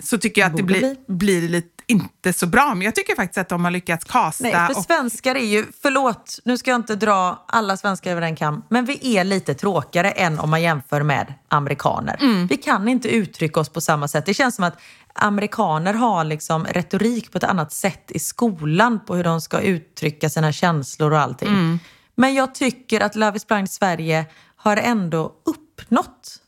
så 0.04 0.18
tycker 0.18 0.42
jag 0.42 0.52
att 0.52 0.58
det 0.58 0.64
blir, 0.64 0.96
blir 1.08 1.50
lite, 1.50 1.84
inte 1.88 2.34
så 2.34 2.48
bra. 2.48 2.76
Men 2.76 2.82
jag 2.82 2.96
tycker 2.96 3.16
faktiskt 3.16 3.38
att 3.38 3.50
de 3.50 3.64
har 3.64 3.72
lyckats 3.72 4.06
kasta. 4.06 4.44
Nej, 4.44 4.54
för 4.54 4.78
och, 4.78 4.84
svenskar 4.84 5.36
är 5.36 5.46
ju, 5.46 5.66
förlåt, 5.82 6.40
nu 6.46 6.58
ska 6.58 6.72
jag 6.72 6.80
inte 6.80 6.96
dra 6.96 7.46
alla 7.48 7.78
svenskar 7.78 8.12
över 8.12 8.22
en 8.22 8.36
kam, 8.36 8.64
men 8.70 8.86
vi 8.86 9.18
är 9.18 9.24
lite 9.24 9.54
tråkigare 9.54 10.12
än 10.12 10.40
om 10.40 10.50
man 10.50 10.62
jämför 10.62 11.04
med 11.04 11.34
amerikaner. 11.48 12.18
Mm. 12.22 12.48
Vi 12.48 12.58
kan 12.58 12.88
inte 12.88 13.10
uttrycka 13.10 13.60
oss 13.60 13.70
på 13.70 13.82
samma 13.82 14.08
sätt. 14.08 14.26
Det 14.26 14.34
känns 14.34 14.56
som 14.56 14.64
att 14.64 14.78
amerikaner 15.14 15.94
har 15.94 16.24
liksom 16.24 16.66
retorik 16.66 17.32
på 17.32 17.38
ett 17.38 17.44
annat 17.44 17.74
sätt 17.74 18.12
i 18.12 18.20
skolan 18.20 19.00
på 19.06 19.16
hur 19.16 19.24
de 19.24 19.42
ska 19.42 19.60
uttrycka 19.60 20.30
sina 20.30 20.52
känslor 20.52 21.12
och 21.12 21.20
allting. 21.20 21.50
Mm. 21.50 21.80
Men 22.16 22.34
jag 22.34 22.56
tycker 22.56 23.02
att 23.02 23.16
Love 23.16 23.38
is 23.38 23.48
blind 23.48 23.70
Sverige 23.70 24.26
har 24.56 24.78
ändå 24.78 25.34
uppnått. 25.46 26.42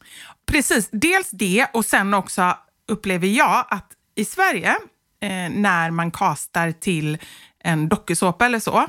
Precis, 0.45 0.89
dels 0.91 1.29
det 1.31 1.67
och 1.73 1.85
sen 1.85 2.13
också 2.13 2.55
upplever 2.89 3.27
jag 3.27 3.65
att 3.69 3.87
i 4.15 4.25
Sverige, 4.25 4.69
eh, 5.21 5.29
när 5.49 5.91
man 5.91 6.11
kastar 6.11 6.71
till 6.71 7.17
en 7.63 7.89
dokusåpa 7.89 8.45
eller 8.45 8.59
så, 8.59 8.87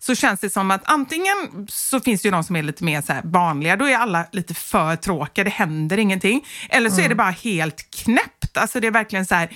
så 0.00 0.14
känns 0.14 0.40
det 0.40 0.50
som 0.50 0.70
att 0.70 0.82
antingen 0.84 1.66
så 1.68 2.00
finns 2.00 2.22
det 2.22 2.26
ju 2.26 2.32
de 2.32 2.44
som 2.44 2.56
är 2.56 2.62
lite 2.62 2.84
mer 2.84 3.02
så 3.02 3.12
här 3.12 3.22
vanliga, 3.24 3.76
då 3.76 3.84
är 3.84 3.96
alla 3.96 4.26
lite 4.32 4.54
för 4.54 4.96
tråkiga, 4.96 5.44
det 5.44 5.50
händer 5.50 5.98
ingenting. 5.98 6.46
Eller 6.70 6.90
så 6.90 7.00
är 7.00 7.08
det 7.08 7.14
bara 7.14 7.30
helt 7.30 7.90
knäppt. 7.90 8.56
Alltså 8.56 8.80
det 8.80 8.86
är 8.86 8.90
verkligen 8.90 9.26
så 9.26 9.34
här, 9.34 9.48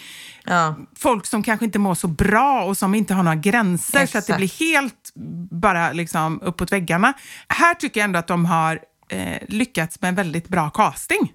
Ja. 0.45 0.75
folk 0.99 1.27
som 1.27 1.43
kanske 1.43 1.65
inte 1.65 1.79
mår 1.79 1.95
så 1.95 2.07
bra 2.09 2.65
och 2.65 2.77
som 2.77 2.95
inte 2.95 3.15
har 3.15 3.23
några 3.23 3.37
gränser, 3.37 3.93
så 3.93 3.99
att 3.99 4.13
det 4.13 4.19
Exakt. 4.19 4.37
blir 4.37 4.75
helt 4.75 5.13
bara 5.51 5.93
liksom 5.93 6.41
uppåt 6.43 6.73
väggarna. 6.73 7.13
Här 7.49 7.75
tycker 7.75 8.01
jag 8.01 8.05
ändå 8.05 8.19
att 8.19 8.27
de 8.27 8.45
har 8.45 8.81
eh, 9.09 9.39
lyckats 9.49 10.01
med 10.01 10.09
en 10.09 10.15
väldigt 10.15 10.49
bra 10.49 10.71
casting. 10.71 11.33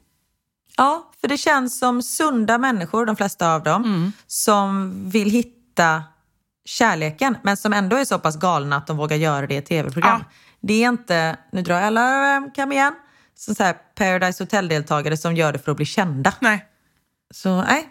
Ja, 0.77 1.11
för 1.21 1.27
det 1.27 1.37
känns 1.37 1.79
som 1.79 2.01
sunda 2.01 2.57
människor, 2.57 3.05
de 3.05 3.15
flesta 3.15 3.53
av 3.53 3.63
dem, 3.63 4.11
som 4.27 4.93
vill 5.09 5.29
hitta 5.29 6.03
kärleken, 6.65 7.37
men 7.43 7.57
som 7.57 7.73
ändå 7.73 7.95
är 7.95 8.05
så 8.05 8.19
pass 8.19 8.39
galna 8.39 8.75
att 8.75 8.87
de 8.87 8.97
vågar 8.97 9.17
göra 9.17 9.47
det 9.47 9.53
i 9.53 9.57
ett 9.57 9.65
tv-program. 9.65 10.23
Ja. 10.23 10.31
Det 10.59 10.83
är 10.83 10.89
inte, 10.89 11.37
nu 11.51 11.61
drar 11.61 11.75
jag 11.75 11.83
alla 11.83 12.41
kam 12.55 12.71
igen, 12.71 12.93
så, 13.35 13.55
så 13.55 13.63
här 13.63 13.77
Paradise 13.95 14.43
Hotel-deltagare 14.43 15.17
som 15.17 15.35
gör 15.35 15.53
det 15.53 15.59
för 15.59 15.71
att 15.71 15.77
bli 15.77 15.85
kända. 15.85 16.33
Nej. 16.39 16.65
Så 17.33 17.61
nej, 17.61 17.89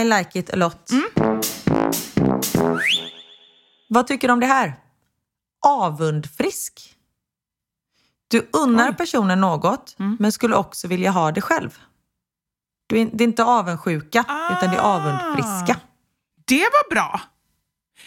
I 0.00 0.04
like 0.04 0.38
it 0.38 0.52
a 0.52 0.56
lot. 0.56 0.90
Vad 3.88 4.06
tycker 4.06 4.28
du 4.28 4.32
om 4.32 4.40
det 4.40 4.46
här? 4.46 4.74
Avundfrisk. 5.66 6.96
Du 8.28 8.48
unnar 8.52 8.92
personen 8.92 9.40
något, 9.40 9.94
men 10.18 10.32
skulle 10.32 10.56
också 10.56 10.88
vilja 10.88 11.10
ha 11.10 11.32
det 11.32 11.40
själv. 11.40 11.78
Det 12.92 13.24
är 13.24 13.28
inte 13.28 13.44
avundsjuka, 13.44 14.24
utan 14.50 14.70
det 14.70 14.76
är 14.76 14.80
avundfriska. 14.80 15.80
Det 16.44 16.62
var 16.62 16.90
bra. 16.90 17.20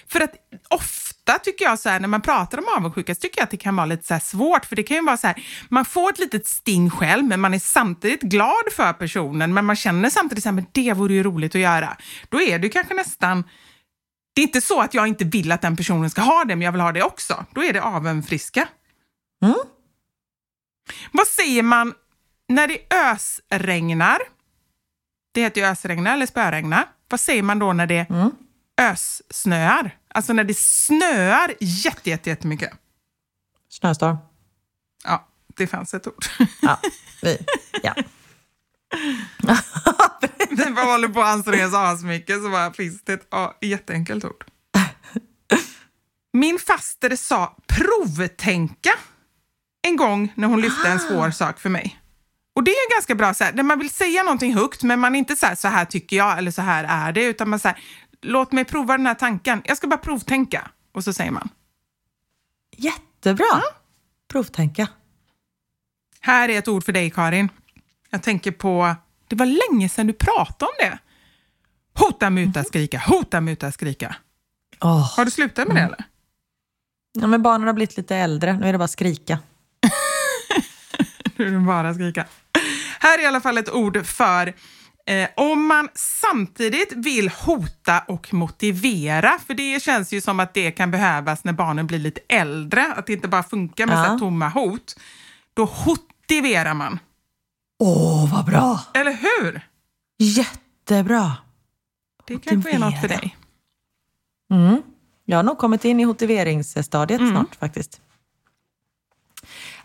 För 0.08 0.22
att 0.22 0.34
ofta 0.70 1.40
tycker 1.40 1.66
jag 1.66 1.80
så 1.80 1.90
här, 1.90 2.00
när 2.00 2.08
man 2.08 2.22
pratar 2.22 2.58
om 2.58 2.66
avundsjuka 2.78 3.16
så 3.16 3.22
tycker 3.22 3.40
jag 3.40 3.44
att 3.44 3.52
det 3.52 3.58
kan 3.58 3.76
vara 3.76 3.86
lite 3.86 4.20
så 4.20 4.20
svårt. 4.26 4.66
För 4.66 4.76
det 4.76 4.84
kan 4.84 4.98
ju 4.98 5.04
vara 5.04 5.18
så 5.18 5.28
här, 5.28 5.44
man 5.70 5.86
får 5.86 6.10
ett 6.10 6.20
litet 6.20 6.48
sting 6.48 6.90
själv 6.90 7.26
men 7.26 7.40
man 7.40 7.54
är 7.54 7.60
samtidigt 7.60 8.22
glad 8.22 8.64
för 8.72 8.94
personen 8.94 9.54
men 9.54 9.66
man 9.66 9.76
känner 9.76 10.10
samtidigt 10.10 10.44
så 10.44 10.50
här, 10.50 10.54
men 10.54 10.66
det 10.72 10.94
vore 10.94 11.14
ju 11.14 11.24
roligt 11.24 11.56
att 11.56 11.62
göra. 11.62 11.98
Då 12.30 12.42
är 12.42 12.60
det 12.60 12.70
kanske 12.70 12.94
nästan, 12.94 13.44
det 14.36 14.42
är 14.42 14.44
inte 14.44 14.62
så 14.62 14.82
att 14.82 14.94
jag 14.94 15.08
inte 15.08 15.26
vill 15.26 15.52
att 15.52 15.62
den 15.62 15.78
personen 15.78 16.10
ska 16.10 16.22
ha 16.22 16.44
det 16.44 16.56
men 16.56 16.66
jag 16.66 16.72
vill 16.72 16.82
ha 16.82 16.92
det 16.92 17.04
också. 17.04 17.46
Då 17.52 17.64
är 17.64 17.74
det 17.74 17.82
avundsfriska. 17.82 18.68
Mm. 19.44 19.56
Vad 21.12 21.28
säger 21.28 21.64
man 21.64 21.94
när 22.50 22.68
det 22.68 22.94
ösregnar? 22.94 24.35
Det 25.36 25.42
heter 25.42 25.62
ju 25.62 25.68
ösregna 25.68 26.14
eller 26.14 26.26
spöregna. 26.26 26.88
Vad 27.10 27.20
säger 27.20 27.44
man 27.44 27.60
då 27.60 27.74
när 27.74 27.88
det 27.88 28.10
Mm. 28.10 28.32
össnöar? 28.82 29.98
Alltså 30.08 30.34
när 30.34 30.44
det 30.44 30.58
snöar 30.58 31.54
jätte, 31.60 32.10
jätte, 32.10 32.30
jättemycket. 32.30 32.72
Snöstorm. 33.70 34.18
Ja, 35.04 35.28
det 35.58 35.68
fanns 35.68 35.94
ett 35.94 36.08
ord. 36.08 36.26
Ja, 36.62 36.80
vi, 37.22 37.38
ja. 37.84 37.94
Vi 40.50 40.72
bara 40.72 40.86
håller 40.86 41.08
på 41.08 41.22
att 41.22 41.28
anstränga 41.28 41.68
oss 41.68 41.74
asmycket 41.74 42.44
så 42.44 42.50
bara 42.50 42.74
finns 42.74 43.04
det 43.04 43.14
ett 43.14 43.28
ja, 43.32 43.58
jätteenkelt 43.62 44.26
ord. 44.26 44.46
Min 46.34 46.60
faster 46.60 47.16
sa 47.16 47.58
provtänka 47.68 48.90
en 49.82 49.96
gång 49.96 50.34
när 50.36 50.48
hon 50.48 50.62
lyfte 50.62 50.90
en 50.90 51.00
svår 51.00 51.32
sak 51.32 51.60
för 51.60 51.70
mig. 51.70 52.00
Och 52.56 52.64
det 52.64 52.72
är 52.72 52.96
ganska 52.96 53.16
bra 53.16 53.34
så 53.34 53.44
här, 53.44 53.54
när 53.54 53.64
man 53.64 53.80
vill 53.80 53.90
säga 53.90 54.24
någonting 54.24 54.54
högt 54.54 54.84
men 54.84 55.00
man 55.00 55.16
är 55.16 55.20
inte 55.20 55.36
så 55.36 55.46
här, 55.46 55.56
så 55.56 55.68
här 55.68 55.86
tycker 55.86 56.18
jag 56.18 56.38
eller 56.38 56.52
så 56.52 56.62
här 56.62 56.84
är 56.84 57.12
det, 57.12 57.24
utan 57.26 57.50
man 57.50 57.60
säger 57.60 57.80
låt 58.22 58.52
mig 58.52 58.66
prova 58.66 58.98
den 58.98 59.08
här 59.08 59.14
tanken. 59.14 59.62
Jag 59.66 59.78
ska 59.78 59.88
bara 59.88 59.98
provtänka. 59.98 60.72
Och 60.94 61.04
så 61.04 61.14
säger 61.14 61.32
man. 61.32 61.50
Jättebra. 62.78 63.62
Provtänka. 64.32 64.88
Här 66.20 66.50
är 66.50 66.60
ett 66.60 66.68
ord 66.68 66.84
för 66.84 66.92
dig 66.92 67.10
Karin. 67.12 67.50
Jag 68.10 68.24
tänker 68.24 68.52
på, 68.52 68.96
det 69.28 69.36
var 69.36 69.46
länge 69.46 69.90
sedan 69.90 70.08
du 70.08 70.14
pratade 70.14 70.72
om 70.72 70.76
det. 70.80 71.00
Hota, 72.00 72.30
muta, 72.30 72.64
skrika, 72.64 73.00
hota, 73.00 73.42
muta, 73.42 73.72
skrika. 73.72 74.16
Åh. 74.82 75.16
Har 75.18 75.26
du 75.26 75.32
slutat 75.32 75.68
med 75.68 75.76
det 75.76 75.82
eller? 75.82 76.04
Ja, 77.14 77.28
men 77.28 77.42
barnen 77.42 77.68
har 77.68 77.74
blivit 77.74 77.98
lite 77.98 78.16
äldre, 78.16 78.54
nu 78.54 78.68
är 78.68 78.72
det 78.72 78.78
bara 78.78 78.88
skrika. 78.88 79.40
Nu 81.38 81.48
är 81.48 81.52
det 81.52 81.60
bara 81.60 81.94
skrika. 81.94 82.26
Här 83.06 83.20
är 83.20 83.24
i 83.24 83.26
alla 83.26 83.42
fall 83.42 83.58
ett 83.58 83.70
ord 83.74 84.06
för 84.06 84.54
eh, 85.08 85.30
om 85.38 85.66
man 85.68 85.90
samtidigt 85.96 86.94
vill 86.94 87.30
hota 87.30 88.00
och 88.08 88.34
motivera, 88.34 89.40
för 89.48 89.54
det 89.54 89.84
känns 89.84 90.14
ju 90.14 90.22
som 90.22 90.40
att 90.40 90.54
det 90.54 90.72
kan 90.72 90.92
behövas 90.92 91.44
när 91.44 91.54
barnen 91.54 91.88
blir 91.88 92.00
lite 92.00 92.22
äldre, 92.30 92.94
att 92.94 93.06
det 93.08 93.14
inte 93.14 93.28
bara 93.28 93.44
funkar 93.44 93.88
med 93.88 93.98
Ja. 93.98 94.06
så 94.14 94.20
tomma 94.20 94.50
hot. 94.50 94.96
Då 95.54 95.70
motiverar 95.86 96.74
man. 96.74 97.00
Åh, 97.80 98.34
vad 98.36 98.46
bra! 98.46 98.80
Eller 98.94 99.12
hur? 99.14 99.62
Jättebra. 100.18 101.32
Det 102.28 102.40
kanske 102.40 102.72
är 102.72 102.80
något 102.80 102.94
för 102.94 103.02
Motivera. 103.02 103.20
dig. 103.20 103.38
Mm. 104.52 104.82
Jag 105.26 105.38
har 105.38 105.44
nog 105.44 105.58
kommit 105.58 105.86
in 105.86 106.00
i 106.00 106.06
motiveringsstadiet 106.06 107.22
snart 107.32 107.56
faktiskt. 107.56 108.02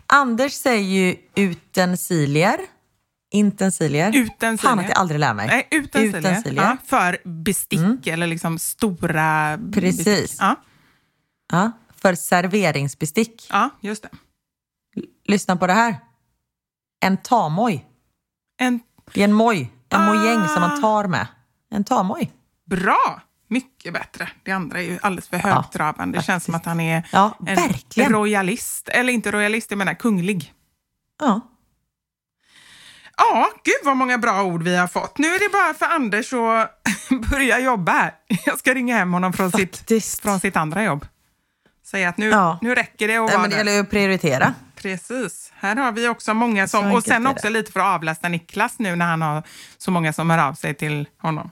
Anders 0.05 0.51
säger 0.53 0.89
ju 1.07 1.17
utensilier. 1.35 2.59
Intensilier. 3.33 4.15
Utensilier. 4.15 4.57
Fan 4.57 4.79
att 4.79 4.89
jag 4.89 4.97
aldrig 4.97 5.19
lär 5.19 5.33
mig. 5.33 5.47
Nej, 5.47 5.67
utensilier. 5.71 6.17
Utensilier. 6.31 6.63
Ja, 6.63 6.77
för 6.85 7.17
bestick 7.43 8.07
eller 8.07 8.27
liksom 8.27 8.59
stora... 8.59 9.59
Precis. 9.73 10.05
Bestick. 10.05 10.37
Ja, 10.41 10.55
Ja, 11.51 11.71
för 11.97 12.15
serveringsbestick. 12.15 13.47
ja, 13.49 13.69
just 13.81 14.03
det. 14.03 14.09
Lyssna 15.25 15.55
på 15.55 15.67
det 15.67 15.73
här. 15.73 15.95
En 17.05 17.17
tamoj. 17.17 17.85
En 18.59 18.79
Det 19.13 19.19
är 19.19 19.23
en 19.23 19.33
moj. 19.33 19.71
En 19.89 20.01
mojäng 20.05 20.47
som 20.47 20.63
Ah. 20.63 20.67
man 20.67 20.81
tar 20.81 21.07
med. 21.07 21.27
En 21.71 21.83
tamoj. 21.83 22.31
bra! 22.65 23.21
Mycket 23.47 23.93
bättre. 23.93 24.29
Det 24.43 24.51
andra 24.51 24.79
är 24.79 24.83
ju 24.83 24.99
alldeles 25.01 25.27
för 25.27 25.37
högtravande. 25.37 26.17
det 26.17 26.23
känns 26.23 26.43
som 26.43 26.55
att 26.55 26.65
han 26.65 26.79
är 26.79 27.07
Ja, 27.11 27.37
en 27.39 27.45
verkligen. 27.55 28.11
royalist. 28.11 28.89
Eller 28.89 29.13
inte 29.13 29.31
royalist, 29.31 29.71
jag 29.71 29.77
menar 29.77 29.93
kunglig. 29.93 30.53
Ja. 31.19 31.41
Ja, 33.21 33.49
gud 33.63 33.73
vad 33.83 33.97
många 33.97 34.17
bra 34.17 34.43
ord 34.43 34.63
vi 34.63 34.75
har 34.77 34.87
fått. 34.87 35.17
Nu 35.17 35.27
är 35.27 35.39
det 35.39 35.49
bara 35.51 35.73
för 35.73 35.85
Anders 35.95 36.33
att 36.33 37.29
börja 37.31 37.59
jobba 37.59 37.91
här. 37.91 38.13
Jag 38.45 38.59
ska 38.59 38.73
ringa 38.73 38.97
hem 38.97 39.13
honom 39.13 39.33
från, 39.33 39.51
sitt, 39.51 40.19
från 40.21 40.39
sitt 40.39 40.55
andra 40.57 40.83
jobb. 40.83 41.05
Säga 41.85 42.09
att 42.09 42.17
nu, 42.17 42.29
Ja. 42.29 42.59
nu 42.61 42.75
räcker 42.75 43.07
det 43.07 43.17
att 43.17 43.25
Nej, 43.25 43.31
vara 43.31 43.41
men 43.41 43.49
det 43.49 43.55
gäller 43.57 43.71
ju 43.71 43.79
att 43.79 43.89
prioritera. 43.89 44.53
Precis. 44.75 45.51
Här 45.55 45.75
har 45.75 45.91
vi 45.91 46.07
också 46.07 46.33
många 46.33 46.67
som... 46.67 46.91
Och 46.91 47.03
sen 47.03 47.27
också 47.27 47.49
lite 47.49 47.71
för 47.71 47.79
att 47.79 47.85
avlasta 47.95 48.27
Niklas 48.29 48.79
nu 48.79 48.95
när 48.95 49.05
han 49.05 49.21
har 49.21 49.43
så 49.77 49.91
många 49.91 50.13
som 50.13 50.29
hör 50.29 50.37
av 50.47 50.53
sig 50.53 50.73
till 50.73 51.07
honom. 51.17 51.49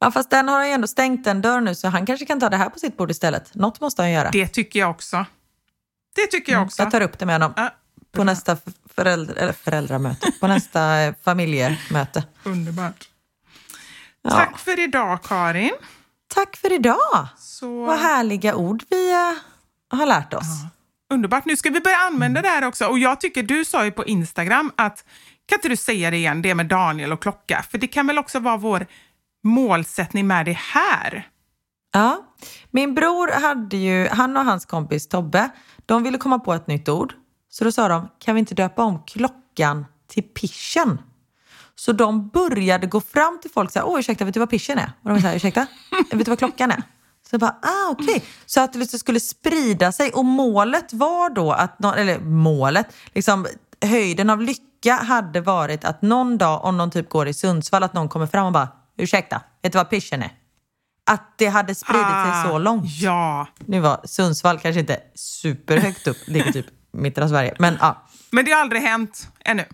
Ja, 0.00 0.10
fast 0.10 0.30
den 0.30 0.48
har 0.48 0.64
ju 0.64 0.70
ändå 0.70 0.86
stängt 0.86 1.26
en 1.26 1.42
dörr 1.42 1.60
nu 1.60 1.74
så 1.74 1.88
han 1.88 2.06
kanske 2.06 2.26
kan 2.26 2.40
ta 2.40 2.48
det 2.48 2.56
här 2.56 2.68
på 2.70 2.78
sitt 2.78 2.96
bord 2.96 3.10
istället. 3.10 3.54
Något 3.54 3.80
måste 3.80 4.02
han 4.02 4.10
göra. 4.10 4.30
Det 4.30 4.48
tycker 4.48 4.80
jag 4.80 4.90
också. 4.90 5.26
Det 6.14 6.26
tycker 6.26 6.52
jag 6.52 6.62
också. 6.62 6.82
Jag 6.82 6.90
tar 6.90 7.00
upp 7.00 7.18
det 7.18 7.26
med 7.26 7.34
honom 7.34 7.52
Ja, 7.56 7.70
på 8.12 8.24
nästa 8.24 8.56
föräldra, 9.00 9.34
eller 9.34 9.52
föräldramöte. 9.52 10.32
På 10.40 10.46
nästa 10.46 11.00
eh, 11.00 11.14
familjemöte. 11.24 12.24
underbart. 12.42 13.08
Ja. 14.22 14.30
Tack 14.30 14.58
för 14.58 14.80
idag, 14.80 15.22
Karin. 15.22 15.72
Tack 16.34 16.56
för 16.56 16.72
idag. 16.72 17.28
Så... 17.38 17.84
Vad 17.84 17.98
härliga 17.98 18.54
ord 18.54 18.82
vi 18.90 19.12
eh, 19.12 19.96
har 19.98 20.06
lärt 20.06 20.34
oss. 20.34 20.46
Underbart. 21.12 21.44
Nu 21.44 21.56
ska 21.56 21.70
vi 21.70 21.80
börja 21.80 21.96
använda 21.96 22.42
det 22.42 22.48
här 22.48 22.64
också. 22.64 22.86
Och 22.86 22.98
jag 22.98 23.20
tycker, 23.20 23.42
du 23.42 23.64
sa 23.64 23.84
ju 23.84 23.90
på 23.90 24.04
Instagram 24.04 24.72
att, 24.76 25.04
kan 25.46 25.56
inte 25.56 25.68
du 25.68 25.76
säga 25.76 26.10
det 26.10 26.16
igen, 26.16 26.42
det 26.42 26.54
med 26.54 26.66
Daniel 26.66 27.12
och 27.12 27.22
klocka? 27.22 27.64
För 27.70 27.78
det 27.78 27.86
kan 27.86 28.06
väl 28.06 28.18
också 28.18 28.38
vara 28.38 28.56
vår 28.56 28.86
målsättning 29.44 30.26
med 30.26 30.46
det 30.46 30.58
här? 30.58 31.28
Ja. 31.92 32.26
Min 32.70 32.94
bror 32.94 33.40
hade 33.40 33.76
ju, 33.76 34.08
han 34.08 34.36
och 34.36 34.44
hans 34.44 34.66
kompis 34.66 35.08
Tobbe, 35.08 35.50
de 35.86 36.02
ville 36.02 36.18
komma 36.18 36.38
på 36.38 36.54
ett 36.54 36.66
nytt 36.66 36.88
ord 36.88 37.14
Så 37.50 37.64
då 37.64 37.72
sa 37.72 37.88
de, 37.88 38.08
kan 38.18 38.34
vi 38.34 38.38
inte 38.38 38.54
döpa 38.54 38.82
om 38.82 39.02
klockan 39.06 39.86
till 40.06 40.22
pischen? 40.22 40.98
Så 41.74 41.92
de 41.92 42.28
började 42.28 42.86
gå 42.86 43.00
fram 43.00 43.38
till 43.42 43.50
folk 43.50 43.68
och 43.68 43.72
säga, 43.72 43.84
åh 43.84 44.00
ursäkta, 44.00 44.24
vet 44.24 44.34
du 44.34 44.40
vad 44.40 44.50
pischen 44.50 44.78
är? 44.78 44.92
Och 45.02 45.10
de 45.10 45.20
sa, 45.20 45.32
ursäkta, 45.32 45.66
vet 46.12 46.24
du 46.24 46.30
vad 46.30 46.38
klockan 46.38 46.70
är? 46.70 46.82
Så 47.30 47.34
jag 47.34 47.40
bara, 47.40 47.56
ah 47.62 47.90
okej. 47.90 48.04
Okay. 48.04 48.20
Så 48.46 48.60
att 48.60 48.72
det 48.72 48.98
skulle 48.98 49.20
sprida 49.20 49.92
sig. 49.92 50.10
Och 50.10 50.24
målet 50.24 50.92
var 50.92 51.30
då 51.30 51.52
att, 51.52 51.78
någon, 51.78 51.94
eller 51.94 52.20
målet, 52.20 52.86
liksom 53.14 53.46
höjden 53.82 54.30
av 54.30 54.42
lycka 54.42 54.94
hade 54.94 55.40
varit 55.40 55.84
att 55.84 56.02
någon 56.02 56.38
dag 56.38 56.64
om 56.64 56.76
någon 56.76 56.90
typ 56.90 57.08
går 57.08 57.28
i 57.28 57.34
Sundsvall, 57.34 57.82
att 57.82 57.94
någon 57.94 58.08
kommer 58.08 58.26
fram 58.26 58.46
och 58.46 58.52
bara, 58.52 58.68
ursäkta, 58.96 59.42
vet 59.62 59.72
du 59.72 59.78
vad 59.78 59.90
pischen 59.90 60.22
är? 60.22 60.32
Att 61.06 61.34
det 61.38 61.46
hade 61.46 61.74
spridit 61.74 62.02
ah, 62.04 62.42
sig 62.42 62.50
så 62.50 62.58
långt. 62.58 62.84
Ja. 63.00 63.46
Nu 63.58 63.80
var 63.80 64.00
Sundsvall 64.04 64.58
kanske 64.58 64.80
inte 64.80 65.00
superhögt 65.14 66.06
upp, 66.06 66.16
ligger 66.26 66.52
typ 66.52 66.66
mitten 66.90 67.24
av 67.24 67.28
Sverige. 67.28 67.54
Men, 67.58 67.76
ja. 67.80 68.02
men 68.30 68.44
det 68.44 68.50
har 68.50 68.60
aldrig 68.60 68.82
hänt 68.82 69.28
ännu? 69.44 69.64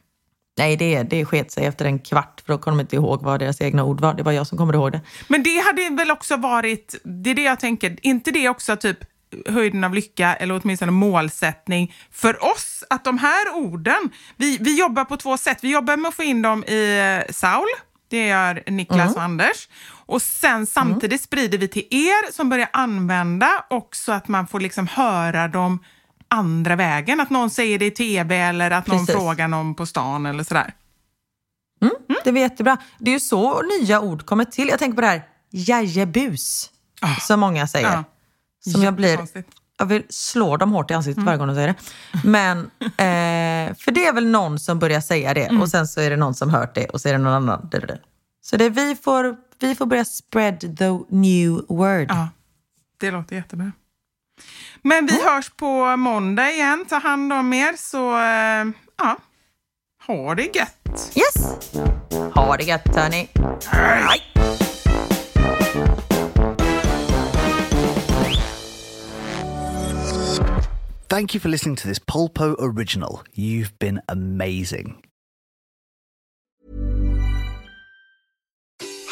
Nej, 0.59 0.77
det, 0.77 1.03
det 1.03 1.25
sket 1.25 1.53
sig 1.53 1.67
efter 1.67 1.85
en 1.85 1.99
kvart 1.99 2.43
för 2.47 2.53
då 2.53 2.59
kom 2.59 2.77
de 2.77 2.81
inte 2.81 2.97
ihåg 2.97 3.23
vad 3.23 3.41
deras 3.41 3.61
egna 3.61 3.85
ord 3.85 4.01
var. 4.01 4.15
Det 4.15 4.23
var 4.23 4.33
jag 4.33 4.47
som 4.47 4.59
kommer 4.59 4.75
ihåg 4.75 4.93
det. 4.93 5.01
Men 5.29 5.43
det 5.43 5.59
hade 5.59 5.97
väl 5.97 6.11
också 6.11 6.37
varit, 6.37 6.95
det 7.05 7.31
är 7.31 7.35
det 7.35 7.43
jag 7.43 7.61
tänker, 7.61 7.97
inte 8.03 8.31
det 8.31 8.49
också 8.49 8.77
typ 8.77 8.99
höjden 9.47 9.85
av 9.85 9.95
lycka 9.95 10.35
eller 10.35 10.61
åtminstone 10.63 10.93
målsättning 10.93 11.95
för 12.11 12.45
oss 12.45 12.85
att 12.91 13.05
de 13.05 13.19
här 13.19 13.55
orden, 13.55 14.11
vi, 14.37 14.59
vi 14.61 14.79
jobbar 14.79 15.05
på 15.05 15.17
två 15.17 15.37
sätt. 15.37 15.59
Vi 15.63 15.73
jobbar 15.73 15.97
med 15.97 16.09
att 16.09 16.15
få 16.15 16.23
in 16.23 16.43
dem 16.43 16.65
i 16.65 16.99
eh, 16.99 17.33
Saul, 17.33 17.67
det 18.09 18.27
gör 18.27 18.63
Niklas 18.67 19.01
mm. 19.01 19.15
och 19.15 19.23
Anders. 19.23 19.69
Och 19.89 20.23
sen 20.23 20.67
samtidigt 20.67 21.05
mm. 21.05 21.19
sprider 21.19 21.59
vi 21.59 21.69
till 21.69 21.87
er 21.91 22.33
som 22.33 22.49
börjar 22.49 22.69
använda 22.73 23.65
också 23.71 24.13
att 24.13 24.29
man 24.29 24.47
får 24.47 24.61
liksom 24.61 24.87
höra 24.87 25.49
dem 25.49 25.85
andra 26.29 26.77
vägen. 26.77 27.21
Att 27.21 27.31
någon 27.31 27.51
säger 27.51 27.79
det 27.79 27.87
i 27.87 27.91
tv 27.91 28.37
eller 28.37 28.71
att 28.71 28.87
någon 28.87 28.99
Precis. 28.99 29.15
frågar 29.15 29.49
någon 29.49 29.75
på 29.75 29.87
stan 29.87 30.27
eller 30.27 30.45
sådär. 30.45 30.75
Mm, 31.83 31.95
mm. 32.09 32.21
Det 32.25 32.33
var 32.33 32.39
jättebra. 32.39 32.77
Det 32.99 33.11
är 33.11 33.15
ju 33.15 33.21
så 33.21 33.63
nya 33.63 34.01
ord 34.01 34.27
kommer 34.27 34.45
till. 34.45 34.69
Jag 34.69 34.79
tänker 34.79 34.95
på 34.95 35.01
det 35.01 35.07
här 35.07 35.23
jajebus, 35.51 36.71
oh. 37.03 37.19
som 37.19 37.41
många 37.41 37.67
säger. 37.67 37.93
Ja. 37.93 38.05
Som 38.73 38.83
jag 38.83 38.95
blir... 38.95 39.19
Jag 39.79 39.87
vill 39.87 40.03
slå 40.09 40.57
dem 40.57 40.73
hårt 40.73 40.91
i 40.91 40.95
ansiktet 40.95 41.17
mm. 41.17 41.27
varje 41.27 41.39
gång 41.39 41.49
de 41.49 41.55
säger 41.55 41.69
det. 41.69 41.75
Men, 42.25 42.59
eh, 42.81 43.77
för 43.77 43.91
det 43.91 44.07
är 44.07 44.13
väl 44.13 44.27
någon 44.27 44.59
som 44.59 44.79
börjar 44.79 45.01
säga 45.01 45.35
det 45.35 45.45
mm. 45.45 45.63
och 45.63 45.69
sen 45.69 45.89
så 45.89 46.01
är 46.01 46.11
det 46.11 46.17
någon 46.17 46.35
som 46.35 46.51
hört 46.51 46.75
det 46.75 46.87
och 46.87 47.01
så 47.01 47.09
är 47.09 47.13
det 47.13 47.19
någon 47.19 47.33
annan. 47.33 47.71
Så 48.41 48.57
det, 48.57 48.71
vi, 48.71 48.97
får, 48.97 49.37
vi 49.61 49.75
får 49.75 49.87
börja 49.87 50.05
spread 50.05 50.61
the 50.61 50.89
new 51.09 51.51
word. 51.69 52.07
Ja, 52.09 52.29
det 53.01 53.11
låter 53.11 53.37
jättebra. 53.37 53.73
Men 54.83 55.07
vi 55.07 55.13
mm. 55.13 55.27
hörs 55.27 55.51
på 55.51 55.97
måndag 55.97 56.51
igen. 56.51 56.87
Ta 56.89 56.99
hand 56.99 57.33
om 57.33 57.53
er 57.53 57.77
så 57.77 58.17
eh, 58.19 58.67
ja, 58.99 59.17
ha 60.07 60.35
det 60.35 60.57
gött. 60.57 61.13
Yes! 61.15 61.35
Ha 62.35 62.57
det 62.57 62.65
gött 62.65 62.97
hörni. 62.97 63.29
Hej! 63.67 64.23
Thank 71.09 71.35
you 71.35 71.41
for 71.41 71.49
listening 71.49 71.77
to 71.77 71.89
this 71.89 71.99
Polpo 71.99 72.57
original. 72.59 73.23
You've 73.35 73.79
been 73.79 74.01
amazing. 74.09 75.06